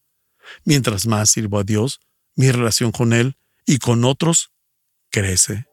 Mientras 0.64 1.06
más 1.06 1.30
sirvo 1.30 1.58
a 1.58 1.64
Dios, 1.64 2.00
mi 2.36 2.50
relación 2.50 2.92
con 2.92 3.12
Él 3.12 3.36
y 3.64 3.78
con 3.78 4.04
otros 4.04 4.52
crece. 5.10 5.66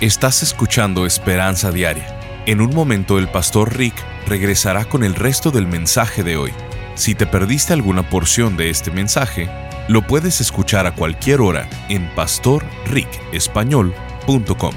Estás 0.00 0.42
escuchando 0.42 1.04
Esperanza 1.06 1.72
Diaria. 1.72 2.14
En 2.46 2.60
un 2.60 2.74
momento 2.74 3.18
el 3.18 3.28
pastor 3.28 3.76
Rick 3.76 3.94
regresará 4.26 4.84
con 4.88 5.02
el 5.02 5.14
resto 5.14 5.50
del 5.50 5.66
mensaje 5.66 6.22
de 6.22 6.36
hoy. 6.36 6.52
Si 6.94 7.14
te 7.14 7.26
perdiste 7.26 7.72
alguna 7.72 8.08
porción 8.08 8.56
de 8.56 8.70
este 8.70 8.90
mensaje, 8.90 9.50
lo 9.88 10.02
puedes 10.02 10.40
escuchar 10.40 10.86
a 10.86 10.94
cualquier 10.94 11.40
hora 11.40 11.68
en 11.88 12.08
pastorricespañol.com. 12.14 14.74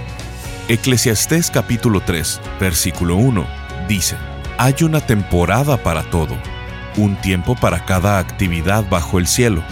Eclesiastés 0.68 1.52
capítulo 1.52 2.02
3, 2.02 2.42
versículo 2.60 3.18
1 3.18 3.46
dice, 3.88 4.18
Hay 4.58 4.74
una 4.82 5.02
temporada 5.02 5.78
para 5.78 6.02
todo 6.04 6.36
un 6.98 7.16
tiempo 7.16 7.56
para 7.56 7.86
cada 7.86 8.20
actividad 8.20 8.86
bajo 8.90 9.20
el 9.20 9.28
cielo. 9.28 9.64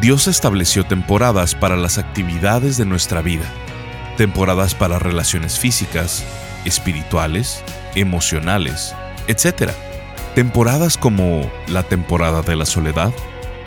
Dios 0.00 0.26
estableció 0.26 0.84
temporadas 0.84 1.54
para 1.54 1.76
las 1.76 1.98
actividades 1.98 2.76
de 2.76 2.86
nuestra 2.86 3.20
vida, 3.20 3.44
temporadas 4.16 4.74
para 4.74 4.98
relaciones 4.98 5.58
físicas, 5.58 6.24
espirituales, 6.64 7.62
emocionales, 7.94 8.94
etc. 9.28 9.70
Temporadas 10.34 10.96
como 10.96 11.50
la 11.68 11.82
temporada 11.82 12.42
de 12.42 12.56
la 12.56 12.66
soledad, 12.66 13.12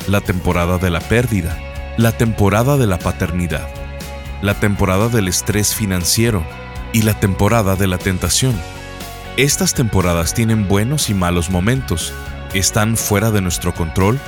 la 0.07 0.21
temporada 0.21 0.77
de 0.77 0.89
la 0.89 1.01
pérdida, 1.01 1.57
la 1.97 2.13
temporada 2.13 2.77
de 2.77 2.87
la 2.87 2.97
paternidad, 2.97 3.67
la 4.41 4.53
temporada 4.53 5.09
del 5.09 5.27
estrés 5.27 5.75
financiero 5.75 6.45
y 6.93 7.01
la 7.01 7.19
temporada 7.19 7.75
de 7.75 7.87
la 7.87 7.97
tentación. 7.97 8.55
Estas 9.35 9.73
temporadas 9.73 10.33
tienen 10.33 10.67
buenos 10.67 11.09
y 11.09 11.13
malos 11.13 11.49
momentos, 11.49 12.13
están 12.53 12.95
fuera 12.95 13.31
de 13.31 13.41
nuestro 13.41 13.73
control, 13.73 14.19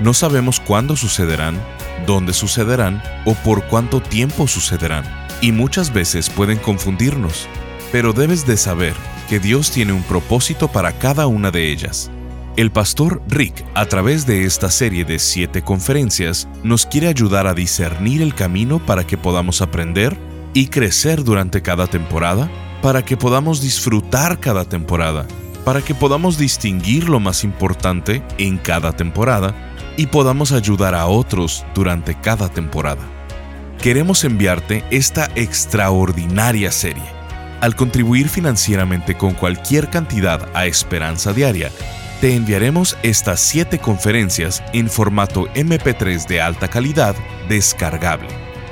no 0.00 0.14
sabemos 0.14 0.58
cuándo 0.58 0.96
sucederán, 0.96 1.60
dónde 2.06 2.32
sucederán 2.32 3.02
o 3.26 3.34
por 3.34 3.64
cuánto 3.66 4.00
tiempo 4.00 4.48
sucederán, 4.48 5.04
y 5.42 5.52
muchas 5.52 5.92
veces 5.92 6.30
pueden 6.30 6.58
confundirnos, 6.58 7.46
pero 7.92 8.12
debes 8.12 8.46
de 8.46 8.56
saber 8.56 8.94
que 9.28 9.38
Dios 9.38 9.70
tiene 9.70 9.92
un 9.92 10.02
propósito 10.02 10.68
para 10.68 10.92
cada 10.92 11.26
una 11.26 11.50
de 11.50 11.70
ellas. 11.70 12.10
El 12.56 12.70
pastor 12.72 13.22
Rick, 13.28 13.64
a 13.74 13.86
través 13.86 14.26
de 14.26 14.44
esta 14.44 14.70
serie 14.70 15.04
de 15.04 15.18
siete 15.18 15.62
conferencias, 15.62 16.48
nos 16.62 16.86
quiere 16.86 17.08
ayudar 17.08 17.46
a 17.46 17.54
discernir 17.54 18.22
el 18.22 18.34
camino 18.34 18.84
para 18.84 19.06
que 19.06 19.18
podamos 19.18 19.60
aprender 19.60 20.16
y 20.54 20.68
crecer 20.68 21.22
durante 21.22 21.60
cada 21.60 21.86
temporada, 21.86 22.50
para 22.80 23.04
que 23.04 23.16
podamos 23.16 23.60
disfrutar 23.60 24.40
cada 24.40 24.64
temporada 24.64 25.26
para 25.66 25.82
que 25.82 25.96
podamos 25.96 26.38
distinguir 26.38 27.08
lo 27.08 27.18
más 27.18 27.42
importante 27.42 28.22
en 28.38 28.56
cada 28.56 28.92
temporada 28.92 29.52
y 29.96 30.06
podamos 30.06 30.52
ayudar 30.52 30.94
a 30.94 31.06
otros 31.06 31.66
durante 31.74 32.14
cada 32.14 32.48
temporada. 32.48 33.02
Queremos 33.82 34.22
enviarte 34.22 34.84
esta 34.92 35.28
extraordinaria 35.34 36.70
serie. 36.70 37.02
Al 37.60 37.74
contribuir 37.74 38.28
financieramente 38.28 39.16
con 39.16 39.34
cualquier 39.34 39.90
cantidad 39.90 40.48
a 40.54 40.66
Esperanza 40.66 41.32
Diaria, 41.32 41.72
te 42.20 42.34
enviaremos 42.34 42.96
estas 43.02 43.40
7 43.40 43.78
conferencias 43.78 44.62
en 44.72 44.88
formato 44.88 45.48
MP3 45.54 46.26
de 46.26 46.40
alta 46.40 46.68
calidad 46.68 47.14
descargable. 47.48 48.28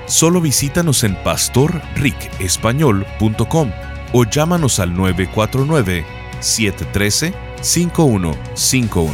Solo 0.07 0.41
visítanos 0.41 1.05
en 1.05 1.15
pastorricespañol.com 1.17 3.71
o 4.13 4.25
llámanos 4.25 4.81
al 4.81 4.95
949 4.95 6.25
713-5151. 6.45 9.11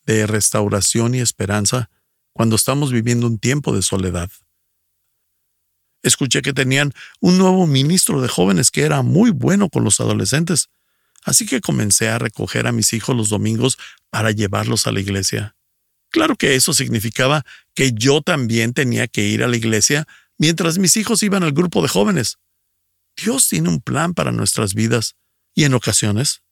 de 0.05 0.27
restauración 0.27 1.15
y 1.15 1.21
esperanza 1.21 1.89
cuando 2.35 2.57
estamos 2.57 2.93
viviendo 2.93 3.27
un 3.27 3.39
tiempo 3.39 3.75
de 3.75 3.81
soledad. 3.81 4.31
Escuché 6.03 6.43
que 6.43 6.53
tenían 6.53 6.93
un 7.21 7.39
nuevo 7.39 7.67
ministro 7.67 8.21
de 8.21 8.29
jóvenes 8.29 8.71
que 8.71 8.83
era 8.83 9.01
muy 9.01 9.31
bueno 9.31 9.71
con 9.71 9.83
los 9.83 9.99
adolescentes, 9.99 10.69
así 11.25 11.47
que 11.47 11.63
comencé 11.63 12.11
a 12.11 12.19
recoger 12.19 12.67
a 12.67 12.73
mis 12.73 12.93
hijos 12.93 13.17
los 13.17 13.31
domingos 13.31 13.79
para 14.11 14.31
llevarlos 14.31 14.87
a 14.87 14.93
la 14.93 15.01
iglesia. 15.01 15.57
Claro 16.11 16.37
que 16.37 16.55
eso 16.55 16.75
significaba 16.75 17.47
que 17.73 17.93
yo 17.95 18.21
también 18.21 18.75
tenía 18.75 19.09
que 19.09 19.27
ir 19.27 19.43
a 19.43 19.49
la 19.49 19.57
iglesia 19.57 20.07
mientras 20.37 20.77
mis 20.77 20.99
hijos 20.99 21.23
iban 21.23 21.45
al 21.45 21.53
grupo 21.53 21.81
de 21.81 21.89
jóvenes. 21.89 22.37
Dios 23.21 23.49
tiene 23.49 23.69
un 23.69 23.81
plan 23.81 24.15
para 24.15 24.33
nuestras 24.33 24.75
vidas 24.75 25.17
y 25.55 25.65
en 25.65 25.75
ocasiones 25.75 26.43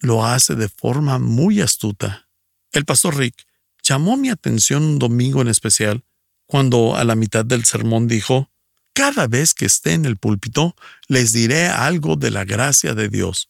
lo 0.00 0.26
hace 0.26 0.54
de 0.54 0.68
forma 0.68 1.18
muy 1.18 1.60
astuta. 1.60 2.28
El 2.72 2.84
pastor 2.84 3.16
Rick 3.16 3.46
llamó 3.82 4.16
mi 4.16 4.28
atención 4.28 4.82
un 4.82 4.98
domingo 4.98 5.40
en 5.40 5.48
especial 5.48 6.04
cuando 6.46 6.96
a 6.96 7.04
la 7.04 7.14
mitad 7.14 7.44
del 7.44 7.64
sermón 7.64 8.08
dijo, 8.08 8.50
cada 8.92 9.28
vez 9.28 9.54
que 9.54 9.66
esté 9.66 9.92
en 9.92 10.06
el 10.06 10.16
púlpito, 10.16 10.74
les 11.06 11.32
diré 11.32 11.68
algo 11.68 12.16
de 12.16 12.30
la 12.30 12.44
gracia 12.44 12.94
de 12.94 13.08
Dios. 13.08 13.48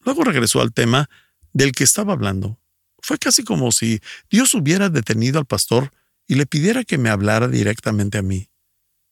Luego 0.00 0.24
regresó 0.24 0.60
al 0.60 0.72
tema 0.72 1.08
del 1.52 1.72
que 1.72 1.84
estaba 1.84 2.12
hablando. 2.12 2.58
Fue 3.00 3.16
casi 3.18 3.42
como 3.42 3.72
si 3.72 4.00
Dios 4.30 4.54
hubiera 4.54 4.90
detenido 4.90 5.38
al 5.38 5.46
pastor 5.46 5.92
y 6.26 6.34
le 6.34 6.46
pidiera 6.46 6.84
que 6.84 6.98
me 6.98 7.10
hablara 7.10 7.48
directamente 7.48 8.18
a 8.18 8.22
mí. 8.22 8.50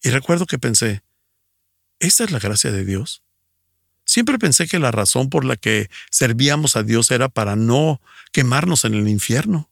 Y 0.02 0.10
recuerdo 0.10 0.46
que 0.46 0.58
pensé, 0.58 1.02
¿esta 2.00 2.24
es 2.24 2.32
la 2.32 2.38
gracia 2.38 2.72
de 2.72 2.84
Dios? 2.84 3.22
Siempre 4.04 4.38
pensé 4.38 4.66
que 4.66 4.80
la 4.80 4.90
razón 4.90 5.30
por 5.30 5.44
la 5.44 5.56
que 5.56 5.88
servíamos 6.10 6.74
a 6.74 6.82
Dios 6.82 7.12
era 7.12 7.28
para 7.28 7.54
no 7.54 8.00
quemarnos 8.32 8.84
en 8.84 8.94
el 8.94 9.08
infierno. 9.08 9.70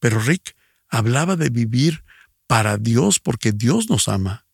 Pero 0.00 0.18
Rick 0.18 0.56
hablaba 0.88 1.36
de 1.36 1.50
vivir 1.50 2.04
para 2.48 2.78
Dios 2.78 3.20
porque 3.20 3.52
Dios 3.52 3.88
nos 3.88 4.08
ama. 4.08 4.46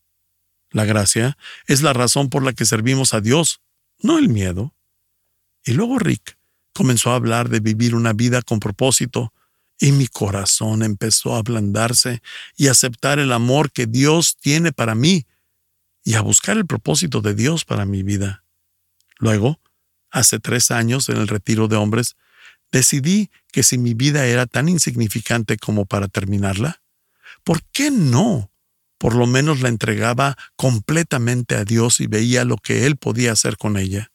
La 0.69 0.85
gracia 0.85 1.37
es 1.65 1.81
la 1.81 1.93
razón 1.93 2.29
por 2.29 2.43
la 2.43 2.53
que 2.53 2.65
servimos 2.65 3.13
a 3.13 3.21
Dios, 3.21 3.61
no 3.99 4.17
el 4.17 4.29
miedo. 4.29 4.73
Y 5.65 5.73
luego 5.73 5.99
Rick 5.99 6.37
comenzó 6.73 7.11
a 7.11 7.15
hablar 7.15 7.49
de 7.49 7.59
vivir 7.59 7.95
una 7.95 8.13
vida 8.13 8.41
con 8.41 8.59
propósito, 8.59 9.33
y 9.79 9.91
mi 9.93 10.05
corazón 10.07 10.83
empezó 10.83 11.33
a 11.35 11.39
ablandarse 11.39 12.21
y 12.55 12.67
aceptar 12.67 13.17
el 13.17 13.31
amor 13.31 13.71
que 13.71 13.87
Dios 13.87 14.37
tiene 14.37 14.71
para 14.71 14.93
mí 14.93 15.25
y 16.03 16.15
a 16.15 16.21
buscar 16.21 16.57
el 16.57 16.65
propósito 16.65 17.21
de 17.21 17.35
Dios 17.35 17.65
para 17.65 17.85
mi 17.85 18.03
vida. 18.03 18.43
Luego, 19.17 19.59
hace 20.09 20.39
tres 20.39 20.71
años 20.71 21.09
en 21.09 21.17
el 21.17 21.27
retiro 21.27 21.67
de 21.67 21.75
hombres, 21.75 22.15
decidí 22.71 23.29
que 23.51 23.63
si 23.63 23.77
mi 23.77 23.93
vida 23.93 24.25
era 24.25 24.45
tan 24.45 24.69
insignificante 24.69 25.57
como 25.57 25.85
para 25.85 26.07
terminarla, 26.07 26.81
¿por 27.43 27.63
qué 27.71 27.91
no? 27.91 28.51
Por 28.97 29.15
lo 29.15 29.27
menos 29.27 29.61
la 29.61 29.69
entregaba 29.69 30.37
completamente 30.55 31.55
a 31.55 31.65
Dios 31.65 31.99
y 31.99 32.07
veía 32.07 32.45
lo 32.45 32.57
que 32.57 32.85
Él 32.85 32.97
podía 32.97 33.31
hacer 33.31 33.57
con 33.57 33.77
ella. 33.77 34.11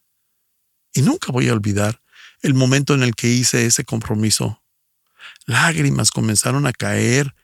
Y 0.93 1.02
nunca 1.02 1.33
voy 1.33 1.49
a 1.49 1.52
olvidar 1.52 2.00
el 2.40 2.55
momento 2.55 2.95
en 2.95 3.02
el 3.02 3.14
que 3.14 3.28
hice 3.28 3.66
ese 3.66 3.85
compromiso. 3.85 4.62
Lágrimas 5.45 6.11
comenzaron 6.11 6.66
a 6.66 6.73
caer 6.73 7.35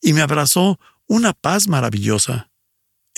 y 0.00 0.12
me 0.12 0.20
abrazó 0.20 0.78
una 1.06 1.32
paz 1.32 1.68
maravillosa. 1.68 2.50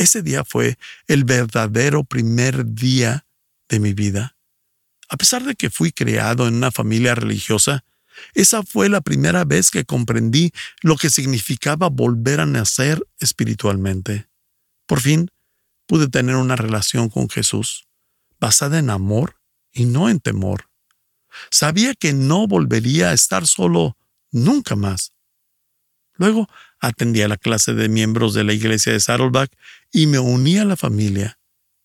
Ese 0.01 0.23
día 0.23 0.47
fue 0.47 0.79
el 1.09 1.25
verdadero 1.25 2.05
primer 2.05 2.65
día 2.65 3.27
de 3.69 3.81
mi 3.81 3.93
vida. 3.93 4.35
A 5.11 5.19
pesar 5.19 5.45
de 5.45 5.55
que 5.55 5.69
fui 5.69 5.93
criado 5.93 6.49
en 6.49 6.55
una 6.55 6.71
familia 6.71 7.15
religiosa, 7.15 7.85
esa 8.33 8.63
fue 8.63 8.89
la 8.89 9.03
primera 9.03 9.45
vez 9.45 9.71
que 9.71 9.85
comprendí 9.85 10.53
lo 10.81 10.97
que 10.97 11.11
significaba 11.11 11.91
volver 11.91 12.41
a 12.41 12.47
nacer 12.47 13.07
espiritualmente. 13.19 14.27
Por 14.87 15.03
fin, 15.03 15.31
pude 15.85 16.09
tener 16.09 16.37
una 16.37 16.57
relación 16.57 17.11
con 17.11 17.29
Jesús, 17.29 17.87
basada 18.41 18.79
en 18.79 18.89
amor 18.89 19.37
y 19.71 19.85
no 19.85 20.09
en 20.09 20.19
temor. 20.19 20.71
Sabía 21.51 21.95
que 21.95 22.15
no 22.15 22.47
volvería 22.47 23.11
a 23.11 23.13
estar 23.13 23.47
solo 23.47 23.99
nunca 24.31 24.77
más. 24.77 25.13
Luego 26.15 26.49
atendí 26.81 27.21
a 27.23 27.29
la 27.29 27.37
clase 27.37 27.75
de 27.75 27.89
miembros 27.91 28.33
de 28.33 28.45
la 28.45 28.55
iglesia 28.55 28.93
de 28.93 29.01
Saddleback 29.01 29.51
y 29.93 30.07
me 30.07 30.19
uní 30.19 30.59
a 30.59 30.65
la 30.65 30.77
familia. 30.77 31.39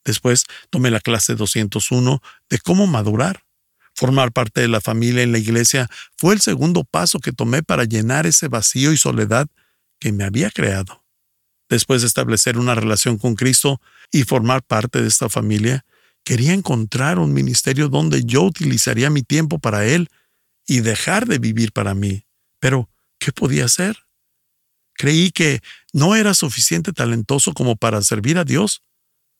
Después 0.03 0.45
tomé 0.69 0.91
la 0.91 0.99
clase 0.99 1.35
201 1.35 2.21
de 2.49 2.59
cómo 2.59 2.87
madurar. 2.87 3.43
Formar 3.95 4.31
parte 4.31 4.61
de 4.61 4.67
la 4.67 4.81
familia 4.81 5.23
en 5.23 5.31
la 5.31 5.39
iglesia 5.39 5.89
fue 6.17 6.33
el 6.33 6.41
segundo 6.41 6.83
paso 6.83 7.19
que 7.19 7.31
tomé 7.31 7.63
para 7.63 7.85
llenar 7.85 8.27
ese 8.27 8.47
vacío 8.47 8.91
y 8.91 8.97
soledad 8.97 9.47
que 9.99 10.11
me 10.11 10.23
había 10.23 10.51
creado. 10.51 11.03
Después 11.69 12.01
de 12.01 12.07
establecer 12.07 12.57
una 12.57 12.75
relación 12.75 13.17
con 13.17 13.35
Cristo 13.35 13.81
y 14.11 14.23
formar 14.23 14.61
parte 14.63 15.01
de 15.01 15.07
esta 15.07 15.29
familia, 15.29 15.85
quería 16.23 16.53
encontrar 16.53 17.17
un 17.17 17.33
ministerio 17.33 17.87
donde 17.87 18.23
yo 18.23 18.43
utilizaría 18.43 19.09
mi 19.09 19.23
tiempo 19.23 19.59
para 19.59 19.85
Él 19.85 20.09
y 20.67 20.81
dejar 20.81 21.25
de 21.25 21.39
vivir 21.39 21.71
para 21.71 21.95
mí. 21.95 22.25
Pero, 22.59 22.89
¿qué 23.17 23.31
podía 23.31 23.65
hacer? 23.65 24.04
Creí 24.95 25.31
que 25.31 25.61
no 25.93 26.15
era 26.15 26.33
suficiente 26.33 26.93
talentoso 26.93 27.53
como 27.53 27.75
para 27.75 28.01
servir 28.01 28.37
a 28.37 28.43
Dios, 28.43 28.81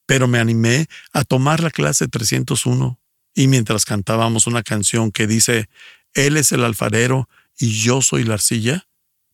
pero 0.06 0.28
me 0.28 0.40
animé 0.40 0.88
a 1.14 1.24
tomar 1.24 1.62
la 1.62 1.72
clase 1.72 2.08
301 2.08 3.00
y 3.34 3.48
mientras 3.48 3.86
cantábamos 3.86 4.48
una 4.48 4.64
canción 4.64 5.12
que 5.12 5.28
dice, 5.28 5.70
Él 6.14 6.38
es 6.38 6.52
el 6.52 6.64
alfarero 6.64 7.28
y 7.60 7.72
yo 7.72 8.02
soy 8.02 8.24
la 8.24 8.36
arcilla, 8.36 8.88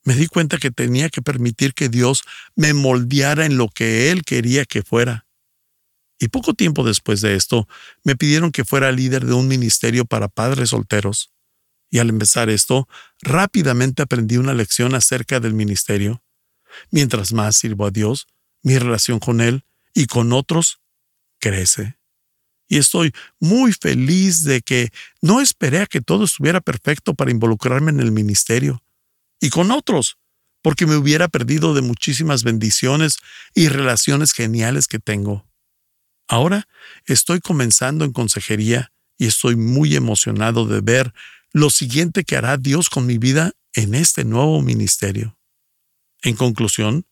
me 0.04 0.16
di 0.16 0.26
cuenta 0.26 0.58
que 0.58 0.72
tenía 0.72 1.10
que 1.10 1.22
permitir 1.22 1.76
que 1.76 1.88
Dios 1.88 2.24
me 2.56 2.74
moldeara 2.74 3.46
en 3.46 3.58
lo 3.58 3.70
que 3.70 4.12
Él 4.12 4.24
quería 4.24 4.66
que 4.66 4.82
fuera. 4.82 5.28
Y 6.20 6.30
poco 6.30 6.54
tiempo 6.54 6.84
después 6.84 7.22
de 7.22 7.36
esto, 7.36 7.68
me 8.04 8.16
pidieron 8.16 8.52
que 8.52 8.66
fuera 8.66 8.92
líder 8.92 9.26
de 9.26 9.34
un 9.34 9.48
ministerio 9.48 10.06
para 10.06 10.28
padres 10.28 10.70
solteros. 10.70 11.32
Y 11.92 12.00
al 12.00 12.10
empezar 12.10 12.50
esto, 12.50 12.88
rápidamente 13.22 14.02
aprendí 14.02 14.38
una 14.38 14.54
lección 14.54 14.96
acerca 14.96 15.40
del 15.40 15.54
ministerio. 15.54 16.24
Mientras 16.90 17.34
más 17.34 17.58
sirvo 17.58 17.86
a 17.86 17.92
Dios, 17.92 18.28
mi 18.64 18.78
relación 18.78 19.20
con 19.20 19.42
Él 19.42 19.66
y 19.94 20.06
con 20.06 20.34
otros 20.34 20.80
crece. 21.40 21.98
Y 22.68 22.78
estoy 22.78 23.12
muy 23.40 23.74
feliz 23.74 24.44
de 24.46 24.62
que 24.62 24.92
no 25.22 25.42
esperé 25.42 25.80
a 25.80 25.88
que 25.88 26.00
todo 26.00 26.24
estuviera 26.24 26.62
perfecto 26.62 27.14
para 27.14 27.32
involucrarme 27.32 27.92
en 27.92 28.00
el 28.00 28.14
ministerio. 28.14 28.82
Y 29.42 29.50
con 29.50 29.72
otros, 29.72 30.18
porque 30.62 30.86
me 30.86 30.96
hubiera 30.96 31.28
perdido 31.28 31.74
de 31.74 31.82
muchísimas 31.82 32.44
bendiciones 32.44 33.18
y 33.54 33.68
relaciones 33.68 34.32
geniales 34.32 34.88
que 34.88 35.00
tengo. 35.00 35.46
Ahora 36.28 36.68
estoy 37.06 37.42
comenzando 37.42 38.06
en 38.06 38.14
consejería 38.14 38.94
y 39.18 39.28
estoy 39.28 39.58
muy 39.58 39.96
emocionado 39.96 40.66
de 40.66 40.80
ver 40.80 41.14
lo 41.54 41.70
siguiente 41.70 42.24
que 42.24 42.38
hará 42.38 42.58
Dios 42.58 42.90
con 42.90 43.06
mi 43.06 43.18
vida 43.18 43.54
en 43.74 43.96
este 43.96 44.24
nuevo 44.24 44.62
ministerio. 44.62 45.38
En 46.22 46.36
conclusión, 46.36 47.06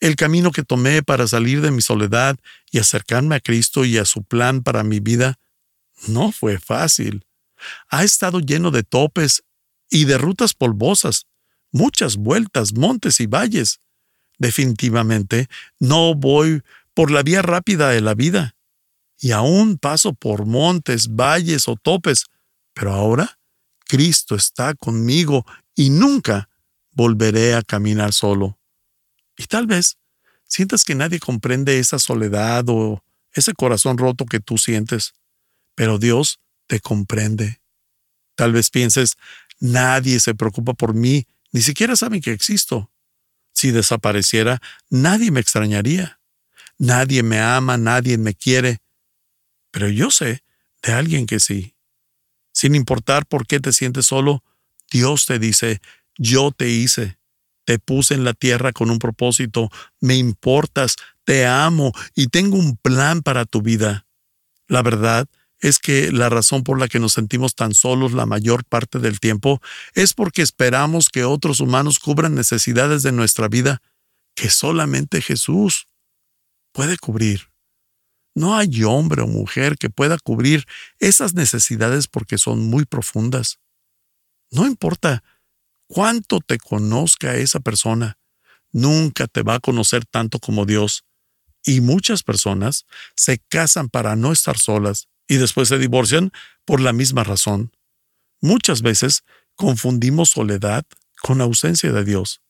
el 0.00 0.16
camino 0.16 0.50
que 0.50 0.62
tomé 0.62 1.02
para 1.02 1.26
salir 1.26 1.60
de 1.60 1.70
mi 1.70 1.82
soledad 1.82 2.36
y 2.70 2.78
acercarme 2.78 3.36
a 3.36 3.40
Cristo 3.40 3.84
y 3.84 3.98
a 3.98 4.04
su 4.04 4.22
plan 4.22 4.62
para 4.62 4.82
mi 4.82 5.00
vida 5.00 5.38
no 6.08 6.32
fue 6.32 6.58
fácil. 6.58 7.26
Ha 7.88 8.04
estado 8.04 8.40
lleno 8.40 8.70
de 8.70 8.82
topes 8.82 9.42
y 9.90 10.06
de 10.06 10.16
rutas 10.16 10.54
polvosas, 10.54 11.26
muchas 11.70 12.16
vueltas, 12.16 12.72
montes 12.72 13.20
y 13.20 13.26
valles. 13.26 13.80
Definitivamente 14.38 15.48
no 15.78 16.14
voy 16.14 16.62
por 16.94 17.10
la 17.10 17.22
vía 17.22 17.42
rápida 17.42 17.90
de 17.90 18.00
la 18.00 18.14
vida. 18.14 18.56
Y 19.18 19.32
aún 19.32 19.76
paso 19.76 20.14
por 20.14 20.46
montes, 20.46 21.08
valles 21.14 21.68
o 21.68 21.76
topes, 21.76 22.24
pero 22.72 22.92
ahora 22.92 23.39
Cristo 23.90 24.36
está 24.36 24.74
conmigo 24.74 25.44
y 25.74 25.90
nunca 25.90 26.48
volveré 26.92 27.56
a 27.56 27.62
caminar 27.62 28.12
solo. 28.12 28.56
Y 29.36 29.46
tal 29.46 29.66
vez 29.66 29.98
sientas 30.44 30.84
que 30.84 30.94
nadie 30.94 31.18
comprende 31.18 31.80
esa 31.80 31.98
soledad 31.98 32.66
o 32.68 33.02
ese 33.32 33.52
corazón 33.52 33.98
roto 33.98 34.26
que 34.26 34.38
tú 34.38 34.58
sientes, 34.58 35.14
pero 35.74 35.98
Dios 35.98 36.38
te 36.68 36.78
comprende. 36.78 37.60
Tal 38.36 38.52
vez 38.52 38.70
pienses, 38.70 39.16
nadie 39.58 40.20
se 40.20 40.36
preocupa 40.36 40.74
por 40.74 40.94
mí, 40.94 41.26
ni 41.50 41.60
siquiera 41.60 41.96
saben 41.96 42.20
que 42.20 42.30
existo. 42.30 42.92
Si 43.52 43.72
desapareciera, 43.72 44.62
nadie 44.88 45.32
me 45.32 45.40
extrañaría. 45.40 46.20
Nadie 46.78 47.24
me 47.24 47.40
ama, 47.40 47.76
nadie 47.76 48.18
me 48.18 48.34
quiere. 48.34 48.78
Pero 49.72 49.88
yo 49.88 50.12
sé 50.12 50.44
de 50.80 50.92
alguien 50.92 51.26
que 51.26 51.40
sí. 51.40 51.74
Sin 52.60 52.74
importar 52.74 53.24
por 53.24 53.46
qué 53.46 53.58
te 53.58 53.72
sientes 53.72 54.04
solo, 54.04 54.44
Dios 54.90 55.24
te 55.24 55.38
dice, 55.38 55.80
yo 56.18 56.50
te 56.50 56.68
hice, 56.68 57.18
te 57.64 57.78
puse 57.78 58.12
en 58.12 58.22
la 58.22 58.34
tierra 58.34 58.72
con 58.72 58.90
un 58.90 58.98
propósito, 58.98 59.70
me 59.98 60.16
importas, 60.16 60.96
te 61.24 61.46
amo 61.46 61.90
y 62.14 62.26
tengo 62.26 62.58
un 62.58 62.76
plan 62.76 63.22
para 63.22 63.46
tu 63.46 63.62
vida. 63.62 64.04
La 64.68 64.82
verdad 64.82 65.26
es 65.58 65.78
que 65.78 66.12
la 66.12 66.28
razón 66.28 66.62
por 66.62 66.78
la 66.78 66.88
que 66.88 66.98
nos 66.98 67.14
sentimos 67.14 67.54
tan 67.54 67.72
solos 67.72 68.12
la 68.12 68.26
mayor 68.26 68.62
parte 68.66 68.98
del 68.98 69.20
tiempo 69.20 69.62
es 69.94 70.12
porque 70.12 70.42
esperamos 70.42 71.08
que 71.08 71.24
otros 71.24 71.60
humanos 71.60 71.98
cubran 71.98 72.34
necesidades 72.34 73.02
de 73.02 73.12
nuestra 73.12 73.48
vida 73.48 73.80
que 74.34 74.50
solamente 74.50 75.22
Jesús 75.22 75.86
puede 76.72 76.98
cubrir. 76.98 77.49
No 78.34 78.56
hay 78.56 78.84
hombre 78.84 79.22
o 79.22 79.26
mujer 79.26 79.76
que 79.76 79.90
pueda 79.90 80.18
cubrir 80.18 80.66
esas 80.98 81.34
necesidades 81.34 82.06
porque 82.06 82.38
son 82.38 82.68
muy 82.68 82.84
profundas. 82.84 83.58
No 84.50 84.66
importa 84.66 85.22
cuánto 85.88 86.40
te 86.40 86.58
conozca 86.58 87.36
esa 87.36 87.60
persona, 87.60 88.18
nunca 88.72 89.26
te 89.26 89.42
va 89.42 89.54
a 89.56 89.60
conocer 89.60 90.04
tanto 90.06 90.38
como 90.38 90.66
Dios. 90.66 91.04
Y 91.64 91.80
muchas 91.80 92.22
personas 92.22 92.86
se 93.16 93.38
casan 93.48 93.88
para 93.88 94.16
no 94.16 94.32
estar 94.32 94.58
solas 94.58 95.08
y 95.28 95.36
después 95.36 95.68
se 95.68 95.78
divorcian 95.78 96.32
por 96.64 96.80
la 96.80 96.92
misma 96.92 97.24
razón. 97.24 97.72
Muchas 98.40 98.82
veces 98.82 99.24
confundimos 99.54 100.30
soledad 100.30 100.84
con 101.20 101.40
ausencia 101.40 101.92
de 101.92 102.04
Dios, 102.04 102.40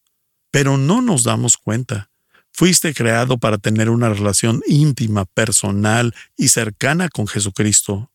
pero 0.51 0.77
no 0.77 1.03
nos 1.03 1.25
damos 1.25 1.57
cuenta. 1.57 2.10
Fuiste 2.53 2.93
creado 2.95 3.39
para 3.39 3.59
tener 3.59 3.91
una 3.91 4.09
relación 4.09 4.63
íntima, 4.67 5.25
personal 5.25 6.15
y 6.37 6.49
cercana 6.49 7.09
con 7.09 7.27
Jesucristo. 7.27 8.11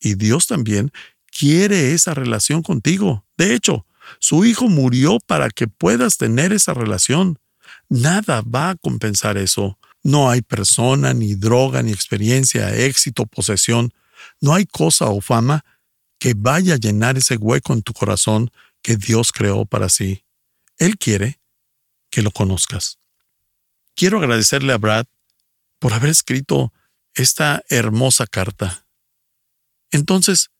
Y 0.00 0.14
Dios 0.14 0.46
también 0.46 0.90
quiere 1.30 1.92
esa 1.92 2.14
relación 2.14 2.62
contigo. 2.62 3.24
De 3.36 3.54
hecho, 3.54 3.86
su 4.18 4.44
Hijo 4.44 4.68
murió 4.68 5.18
para 5.20 5.50
que 5.50 5.68
puedas 5.68 6.16
tener 6.16 6.52
esa 6.52 6.74
relación. 6.74 7.38
Nada 7.88 8.42
va 8.42 8.70
a 8.70 8.76
compensar 8.76 9.36
eso. 9.36 9.78
No 10.02 10.30
hay 10.30 10.42
persona, 10.42 11.14
ni 11.14 11.34
droga, 11.34 11.82
ni 11.82 11.92
experiencia, 11.92 12.74
éxito, 12.74 13.26
posesión. 13.26 13.92
No 14.40 14.54
hay 14.54 14.66
cosa 14.66 15.06
o 15.06 15.20
fama 15.20 15.64
que 16.18 16.34
vaya 16.36 16.74
a 16.74 16.78
llenar 16.78 17.16
ese 17.16 17.36
hueco 17.36 17.72
en 17.72 17.82
tu 17.82 17.92
corazón 17.92 18.50
que 18.82 18.96
Dios 18.96 19.32
creó 19.32 19.64
para 19.64 19.88
sí. 19.88 20.24
Él 20.78 20.98
quiere 20.98 21.40
que 22.10 22.22
lo 22.22 22.30
conozcas. 22.30 22.98
Quiero 23.94 24.18
agradecerle 24.18 24.72
a 24.72 24.78
Brad 24.78 25.06
por 25.78 25.92
haber 25.92 26.10
escrito 26.10 26.72
esta 27.14 27.62
hermosa 27.68 28.26
carta. 28.26 28.86
Entonces, 29.90 30.50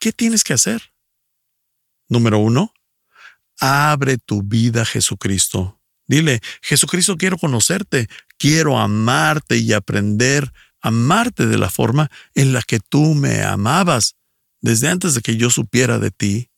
¿Qué 0.00 0.12
tienes 0.12 0.44
que 0.44 0.52
hacer? 0.52 0.92
Número 2.08 2.38
uno, 2.38 2.72
abre 3.58 4.18
tu 4.18 4.42
vida 4.42 4.82
a 4.82 4.86
Jesucristo. 4.86 5.80
Dile, 6.06 6.40
Jesucristo, 6.62 7.16
quiero 7.16 7.36
conocerte, 7.36 8.08
quiero 8.38 8.78
amarte 8.78 9.58
y 9.58 9.72
aprender 9.72 10.52
a 10.80 10.88
amarte 10.88 11.46
de 11.46 11.58
la 11.58 11.68
forma 11.68 12.10
en 12.34 12.52
la 12.52 12.62
que 12.62 12.78
tú 12.78 13.14
me 13.14 13.42
amabas 13.42 14.14
desde 14.60 14.88
antes 14.88 15.14
de 15.14 15.20
que 15.20 15.36
yo 15.36 15.50
supiera 15.50 15.98
de 15.98 16.12
ti. 16.12 16.50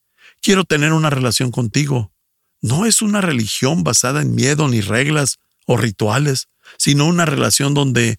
Quiero 0.42 0.64
tener 0.64 0.92
una 0.92 1.10
relación 1.10 1.50
contigo. 1.50 2.12
No 2.60 2.84
es 2.84 3.00
una 3.00 3.22
religión 3.22 3.82
basada 3.82 4.20
en 4.20 4.34
miedo 4.34 4.68
ni 4.68 4.82
reglas 4.82 5.38
o 5.70 5.76
rituales, 5.76 6.48
sino 6.78 7.06
una 7.06 7.26
relación 7.26 7.74
donde 7.74 8.18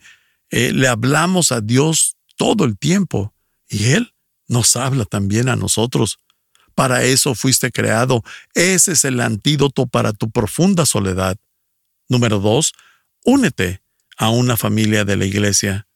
eh, 0.52 0.72
le 0.72 0.88
hablamos 0.88 1.52
a 1.52 1.60
Dios 1.60 2.16
todo 2.38 2.64
el 2.64 2.78
tiempo 2.78 3.34
y 3.68 3.92
Él 3.92 4.14
nos 4.48 4.78
habla 4.78 5.04
también 5.04 5.50
a 5.50 5.58
nosotros. 5.58 6.18
Para 6.76 7.04
eso 7.04 7.36
fuiste 7.36 7.70
creado. 7.70 8.24
Ese 8.54 8.94
es 8.94 9.04
el 9.04 9.20
antídoto 9.20 9.86
para 9.86 10.14
tu 10.14 10.32
profunda 10.32 10.86
soledad. 10.86 11.36
Número 12.08 12.40
dos, 12.40 12.72
únete 13.26 13.82
a 14.16 14.30
una 14.30 14.56
familia 14.56 15.04
de 15.04 15.18
la 15.18 15.26
iglesia. 15.26 15.90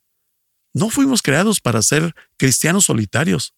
No 0.74 0.90
fuimos 0.90 1.22
creados 1.22 1.62
para 1.62 1.82
ser 1.82 2.14
cristianos 2.36 2.84
solitarios. 2.84 3.54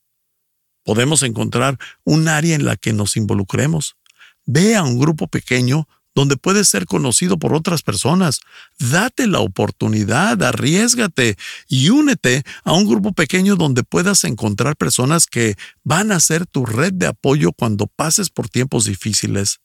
Podemos 0.83 1.23
encontrar 1.23 1.79
un 2.03 2.27
área 2.27 2.53
en 2.53 2.63
la 2.63 2.75
que 2.75 2.93
nos 2.93 3.17
involucremos. 3.17 3.97
Ve 4.45 4.75
a 4.75 4.83
un 4.83 4.99
grupo 4.99 5.27
pequeño 5.27 5.87
donde 6.17 6.35
puedes 6.35 6.67
ser 6.67 6.87
conocido 6.87 7.37
por 7.37 7.53
otras 7.53 7.83
personas. 7.83 8.39
Date 8.79 9.27
la 9.27 9.37
oportunidad, 9.39 10.41
arriesgate 10.41 11.37
y 11.67 11.91
únete 11.91 12.43
a 12.63 12.73
un 12.73 12.87
grupo 12.87 13.13
pequeño 13.13 13.55
donde 13.55 13.83
puedas 13.83 14.23
encontrar 14.23 14.75
personas 14.77 15.27
que 15.27 15.55
van 15.83 16.11
a 16.11 16.19
ser 16.19 16.47
tu 16.47 16.65
red 16.65 16.91
de 16.91 17.05
apoyo 17.05 17.51
cuando 17.51 17.85
pases 17.85 18.31
por 18.31 18.49
tiempos 18.49 18.85
difíciles. 18.85 19.59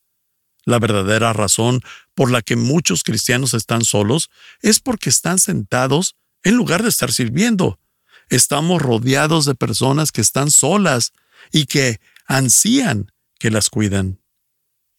La 0.66 0.78
verdadera 0.78 1.32
razón 1.32 1.80
por 2.14 2.30
la 2.30 2.42
que 2.42 2.56
muchos 2.56 3.02
cristianos 3.02 3.54
están 3.54 3.82
solos 3.82 4.28
es 4.60 4.78
porque 4.78 5.08
están 5.08 5.38
sentados 5.38 6.16
en 6.42 6.56
lugar 6.56 6.82
de 6.82 6.90
estar 6.90 7.12
sirviendo. 7.12 7.80
Estamos 8.28 8.82
rodeados 8.82 9.46
de 9.46 9.54
personas 9.54 10.12
que 10.12 10.20
están 10.20 10.50
solas 10.50 11.14
y 11.50 11.64
que 11.64 11.98
ansían 12.26 13.10
que 13.38 13.50
las 13.50 13.70
cuiden 13.70 14.21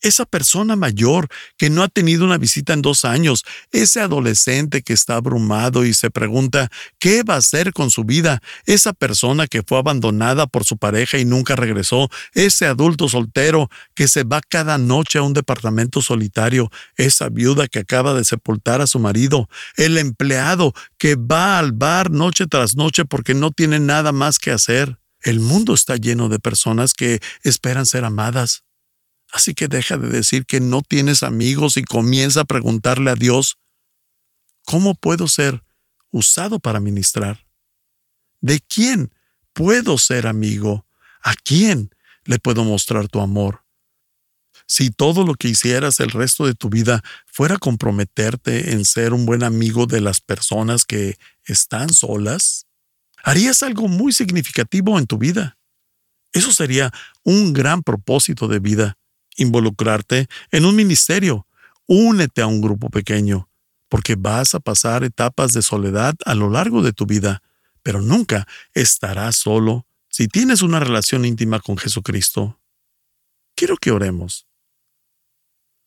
esa 0.04 0.26
persona 0.26 0.76
mayor 0.76 1.28
que 1.58 1.70
no 1.70 1.82
ha 1.82 1.88
tenido 1.88 2.26
una 2.26 2.38
visita 2.38 2.74
en 2.74 2.82
dos 2.82 3.06
años, 3.06 3.44
ese 3.72 4.02
adolescente 4.02 4.84
que 4.84 4.94
está 4.94 5.16
abrumado 5.16 5.86
y 5.86 5.94
se 5.94 6.12
pregunta 6.12 6.70
qué 7.00 7.24
va 7.24 7.36
a 7.36 7.38
hacer 7.38 7.74
con 7.74 7.90
su 7.90 8.04
vida, 8.04 8.42
esa 8.66 8.94
persona 8.94 9.48
que 9.48 9.64
fue 9.64 9.80
abandonada 9.80 10.46
por 10.46 10.66
su 10.66 10.78
pareja 10.78 11.18
y 11.18 11.26
nunca 11.26 11.56
regresó, 11.56 12.10
ese 12.34 12.66
adulto 12.66 13.08
soltero 13.10 13.70
que 13.96 14.08
se 14.08 14.24
va 14.24 14.42
cada 14.42 14.78
noche 14.78 15.18
a 15.20 15.24
un 15.24 15.34
departamento 15.34 16.02
solitario, 16.02 16.70
esa 16.98 17.30
viuda 17.30 17.68
que 17.68 17.80
acaba 17.80 18.14
de 18.14 18.26
sepultar 18.26 18.82
a 18.82 18.88
su 18.88 19.00
marido, 19.00 19.50
el 19.78 19.98
empleado 19.98 20.74
que 20.98 21.16
va 21.16 21.58
al 21.58 21.72
bar 21.72 22.12
noche 22.12 22.46
tras 22.46 22.76
noche 22.76 23.06
porque 23.06 23.34
no 23.34 23.52
tiene 23.52 23.80
nada 23.80 24.12
más 24.12 24.38
que 24.38 24.52
hacer. 24.52 25.00
El 25.22 25.40
mundo 25.40 25.74
está 25.74 25.96
lleno 25.96 26.28
de 26.28 26.40
personas 26.40 26.94
que 26.94 27.22
esperan 27.44 27.86
ser 27.86 28.04
amadas 28.04 28.66
Así 29.34 29.56
que 29.56 29.68
deja 29.68 29.98
de 29.98 30.10
decir 30.10 30.46
que 30.46 30.60
no 30.60 30.84
tienes 30.84 31.24
amigos 31.24 31.78
y 31.78 31.84
comienza 31.84 32.42
a 32.42 32.46
preguntarle 32.46 33.10
a 33.10 33.16
Dios, 33.16 33.58
¿cómo 34.64 34.94
puedo 34.94 35.28
ser 35.28 35.64
usado 36.12 36.60
para 36.60 36.80
ministrar? 36.80 37.44
¿De 38.42 38.60
quién 38.60 39.12
puedo 39.52 39.98
ser 39.98 40.28
amigo? 40.28 40.86
¿A 41.24 41.34
quién 41.34 41.90
le 42.26 42.38
puedo 42.38 42.64
mostrar 42.64 43.08
tu 43.08 43.22
amor? 43.22 43.66
Si 44.68 44.92
todo 44.92 45.26
lo 45.26 45.34
que 45.34 45.50
hicieras 45.50 46.00
el 46.00 46.12
resto 46.12 46.46
de 46.46 46.54
tu 46.54 46.70
vida 46.70 47.02
fuera 47.26 47.58
comprometerte 47.58 48.74
en 48.74 48.86
ser 48.86 49.14
un 49.14 49.26
buen 49.26 49.42
amigo 49.42 49.88
de 49.88 50.00
las 50.00 50.22
personas 50.22 50.86
que 50.86 51.18
están 51.46 51.90
solas, 51.90 52.68
harías 53.24 53.64
algo 53.64 53.88
muy 53.88 54.14
significativo 54.14 55.00
en 55.00 55.08
tu 55.08 55.18
vida. 55.18 55.58
Eso 56.34 56.52
sería 56.54 56.92
un 57.24 57.52
gran 57.54 57.82
propósito 57.82 58.48
de 58.48 58.60
vida 58.60 58.98
involucrarte 59.38 60.28
en 60.52 60.66
un 60.66 60.76
ministerio. 60.76 61.48
Únete 61.88 62.42
a 62.42 62.48
un 62.48 62.62
grupo 62.62 62.90
pequeño, 62.90 63.50
porque 63.90 64.16
vas 64.16 64.56
a 64.56 64.60
pasar 64.60 65.04
etapas 65.04 65.54
de 65.54 65.62
soledad 65.62 66.16
a 66.26 66.36
lo 66.36 66.50
largo 66.50 66.82
de 66.82 66.94
tu 66.94 67.06
vida, 67.06 67.42
pero 67.82 68.02
nunca 68.02 68.48
estarás 68.74 69.36
solo 69.36 69.86
si 70.10 70.28
tienes 70.28 70.62
una 70.62 70.80
relación 70.80 71.26
íntima 71.26 71.60
con 71.60 71.78
Jesucristo. 71.78 72.62
Quiero 73.56 73.78
que 73.78 73.92
oremos. 73.92 74.48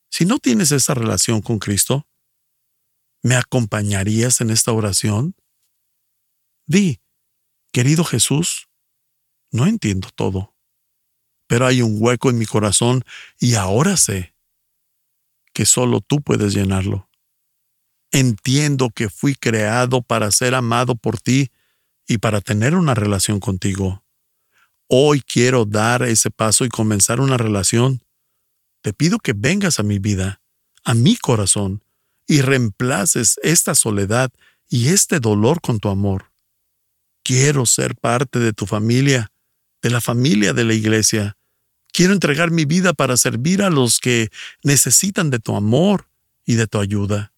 Si 0.09 0.25
no 0.25 0.39
tienes 0.39 0.71
esa 0.71 0.93
relación 0.93 1.41
con 1.41 1.59
Cristo, 1.59 2.07
¿me 3.23 3.35
acompañarías 3.35 4.41
en 4.41 4.49
esta 4.51 4.71
oración? 4.71 5.35
Di, 6.65 6.99
querido 7.71 8.03
Jesús, 8.03 8.69
no 9.51 9.65
entiendo 9.65 10.09
todo 10.13 10.56
pero 11.47 11.65
hay 11.65 11.81
un 11.81 11.95
hueco 11.99 12.29
en 12.29 12.37
mi 12.37 12.45
corazón 12.45 13.03
y 13.39 13.55
ahora 13.55 13.97
sé 13.97 14.33
que 15.53 15.65
solo 15.65 16.01
tú 16.01 16.21
puedes 16.21 16.53
llenarlo. 16.53 17.09
Entiendo 18.11 18.89
que 18.89 19.09
fui 19.09 19.35
creado 19.35 20.01
para 20.01 20.31
ser 20.31 20.55
amado 20.55 20.95
por 20.95 21.19
ti 21.19 21.51
y 22.07 22.19
para 22.19 22.41
tener 22.41 22.75
una 22.75 22.93
relación 22.93 23.39
contigo. 23.39 24.03
Hoy 24.87 25.21
quiero 25.21 25.65
dar 25.65 26.03
ese 26.03 26.31
paso 26.31 26.63
y 26.63 26.69
comenzar 26.69 27.19
una 27.19 27.37
relación. 27.37 28.03
Te 28.81 28.93
pido 28.93 29.19
que 29.19 29.33
vengas 29.33 29.79
a 29.79 29.83
mi 29.83 29.99
vida, 29.99 30.41
a 30.85 30.93
mi 30.93 31.17
corazón, 31.17 31.83
y 32.27 32.41
reemplaces 32.41 33.39
esta 33.41 33.73
soledad 33.73 34.31
y 34.69 34.89
este 34.89 35.19
dolor 35.19 35.61
con 35.61 35.79
tu 35.79 35.89
amor. 35.89 36.31
Quiero 37.23 37.65
ser 37.65 37.95
parte 37.95 38.39
de 38.39 38.53
tu 38.53 38.65
familia, 38.65 39.31
de 39.81 39.89
la 39.89 40.01
familia 40.01 40.53
de 40.53 40.65
la 40.65 40.73
iglesia, 40.73 41.36
Quiero 41.97 42.13
entregar 42.13 42.51
mi 42.51 42.65
vida 42.65 42.93
para 42.93 43.17
servir 43.17 43.63
a 43.63 43.71
los 43.71 43.97
que 43.97 44.29
necesitan 44.61 45.31
de 45.31 45.39
tu 45.39 45.55
amor 45.55 46.07
y 46.45 46.53
de 46.53 46.67
tu 46.67 46.77
ayuda. 46.77 47.33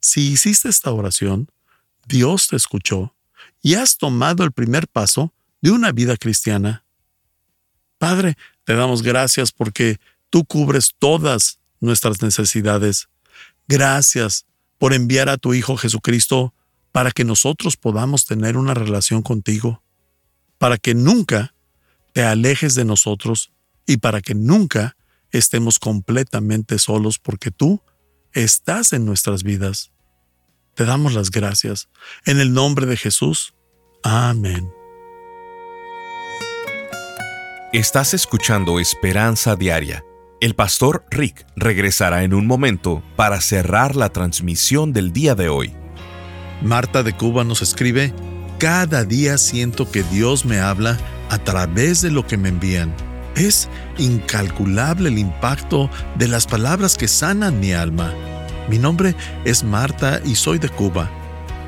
Si 0.00 0.32
hiciste 0.32 0.68
esta 0.68 0.90
oración, 0.90 1.48
Dios 2.08 2.48
te 2.48 2.56
escuchó 2.56 3.14
y 3.62 3.74
has 3.74 3.96
tomado 3.96 4.42
el 4.42 4.50
primer 4.50 4.88
paso 4.88 5.32
de 5.60 5.70
una 5.70 5.92
vida 5.92 6.16
cristiana. 6.16 6.84
Padre, 7.98 8.36
te 8.64 8.74
damos 8.74 9.04
gracias 9.04 9.52
porque 9.52 10.00
tú 10.30 10.44
cubres 10.44 10.96
todas 10.98 11.60
nuestras 11.78 12.20
necesidades. 12.22 13.08
Gracias 13.68 14.46
por 14.78 14.92
enviar 14.94 15.28
a 15.28 15.38
tu 15.38 15.54
Hijo 15.54 15.76
Jesucristo 15.76 16.54
para 16.90 17.12
que 17.12 17.22
nosotros 17.22 17.76
podamos 17.76 18.26
tener 18.26 18.56
una 18.56 18.74
relación 18.74 19.22
contigo, 19.22 19.80
para 20.58 20.76
que 20.76 20.96
nunca 20.96 21.54
te 22.18 22.24
alejes 22.24 22.74
de 22.74 22.84
nosotros 22.84 23.52
y 23.86 23.98
para 23.98 24.20
que 24.20 24.34
nunca 24.34 24.96
estemos 25.30 25.78
completamente 25.78 26.80
solos 26.80 27.20
porque 27.20 27.52
tú 27.52 27.80
estás 28.32 28.92
en 28.92 29.04
nuestras 29.04 29.44
vidas. 29.44 29.92
Te 30.74 30.84
damos 30.84 31.14
las 31.14 31.30
gracias. 31.30 31.88
En 32.26 32.40
el 32.40 32.52
nombre 32.52 32.86
de 32.86 32.96
Jesús. 32.96 33.54
Amén. 34.02 34.68
Estás 37.72 38.14
escuchando 38.14 38.80
Esperanza 38.80 39.54
Diaria. 39.54 40.02
El 40.40 40.56
pastor 40.56 41.04
Rick 41.12 41.46
regresará 41.54 42.24
en 42.24 42.34
un 42.34 42.48
momento 42.48 43.00
para 43.14 43.40
cerrar 43.40 43.94
la 43.94 44.08
transmisión 44.08 44.92
del 44.92 45.12
día 45.12 45.36
de 45.36 45.50
hoy. 45.50 45.72
Marta 46.62 47.04
de 47.04 47.12
Cuba 47.16 47.44
nos 47.44 47.62
escribe, 47.62 48.12
Cada 48.58 49.04
día 49.04 49.38
siento 49.38 49.88
que 49.88 50.02
Dios 50.02 50.44
me 50.44 50.58
habla 50.58 50.98
a 51.30 51.38
través 51.38 52.00
de 52.00 52.10
lo 52.10 52.26
que 52.26 52.36
me 52.36 52.48
envían. 52.48 52.94
Es 53.36 53.68
incalculable 53.98 55.08
el 55.08 55.18
impacto 55.18 55.90
de 56.16 56.28
las 56.28 56.46
palabras 56.46 56.96
que 56.96 57.08
sanan 57.08 57.60
mi 57.60 57.72
alma. 57.72 58.12
Mi 58.68 58.78
nombre 58.78 59.14
es 59.44 59.64
Marta 59.64 60.20
y 60.24 60.34
soy 60.34 60.58
de 60.58 60.68
Cuba. 60.68 61.08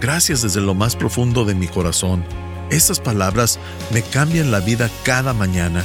Gracias 0.01 0.43
desde 0.43 0.61
lo 0.61 0.75
más 0.75 0.97
profundo 0.97 1.45
de 1.45 1.55
mi 1.55 1.69
corazón. 1.69 2.25
Estas 2.71 3.01
palabras 3.01 3.59
me 3.93 4.03
cambian 4.03 4.51
la 4.51 4.61
vida 4.61 4.91
cada 5.05 5.33
mañana. 5.33 5.85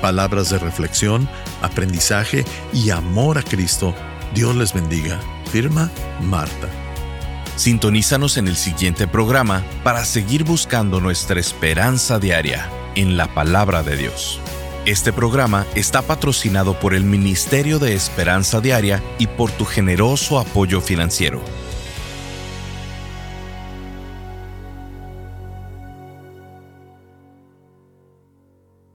Palabras 0.00 0.50
de 0.50 0.58
reflexión, 0.58 1.28
aprendizaje 1.62 2.44
y 2.72 2.90
amor 2.90 3.38
a 3.38 3.42
Cristo. 3.42 3.94
Dios 4.34 4.54
les 4.56 4.72
bendiga. 4.72 5.20
Firma 5.50 5.90
Marta. 6.22 6.68
Sintonízanos 7.56 8.36
en 8.36 8.48
el 8.48 8.56
siguiente 8.56 9.06
programa 9.06 9.62
para 9.82 10.04
seguir 10.04 10.44
buscando 10.44 11.00
nuestra 11.00 11.40
esperanza 11.40 12.18
diaria 12.18 12.68
en 12.96 13.16
la 13.16 13.32
palabra 13.32 13.84
de 13.84 13.96
Dios. 13.96 14.40
Este 14.86 15.12
programa 15.12 15.66
está 15.74 16.02
patrocinado 16.02 16.78
por 16.78 16.94
el 16.94 17.04
Ministerio 17.04 17.78
de 17.78 17.94
Esperanza 17.94 18.60
Diaria 18.60 19.02
y 19.18 19.26
por 19.26 19.50
tu 19.52 19.64
generoso 19.64 20.38
apoyo 20.38 20.80
financiero. 20.80 21.40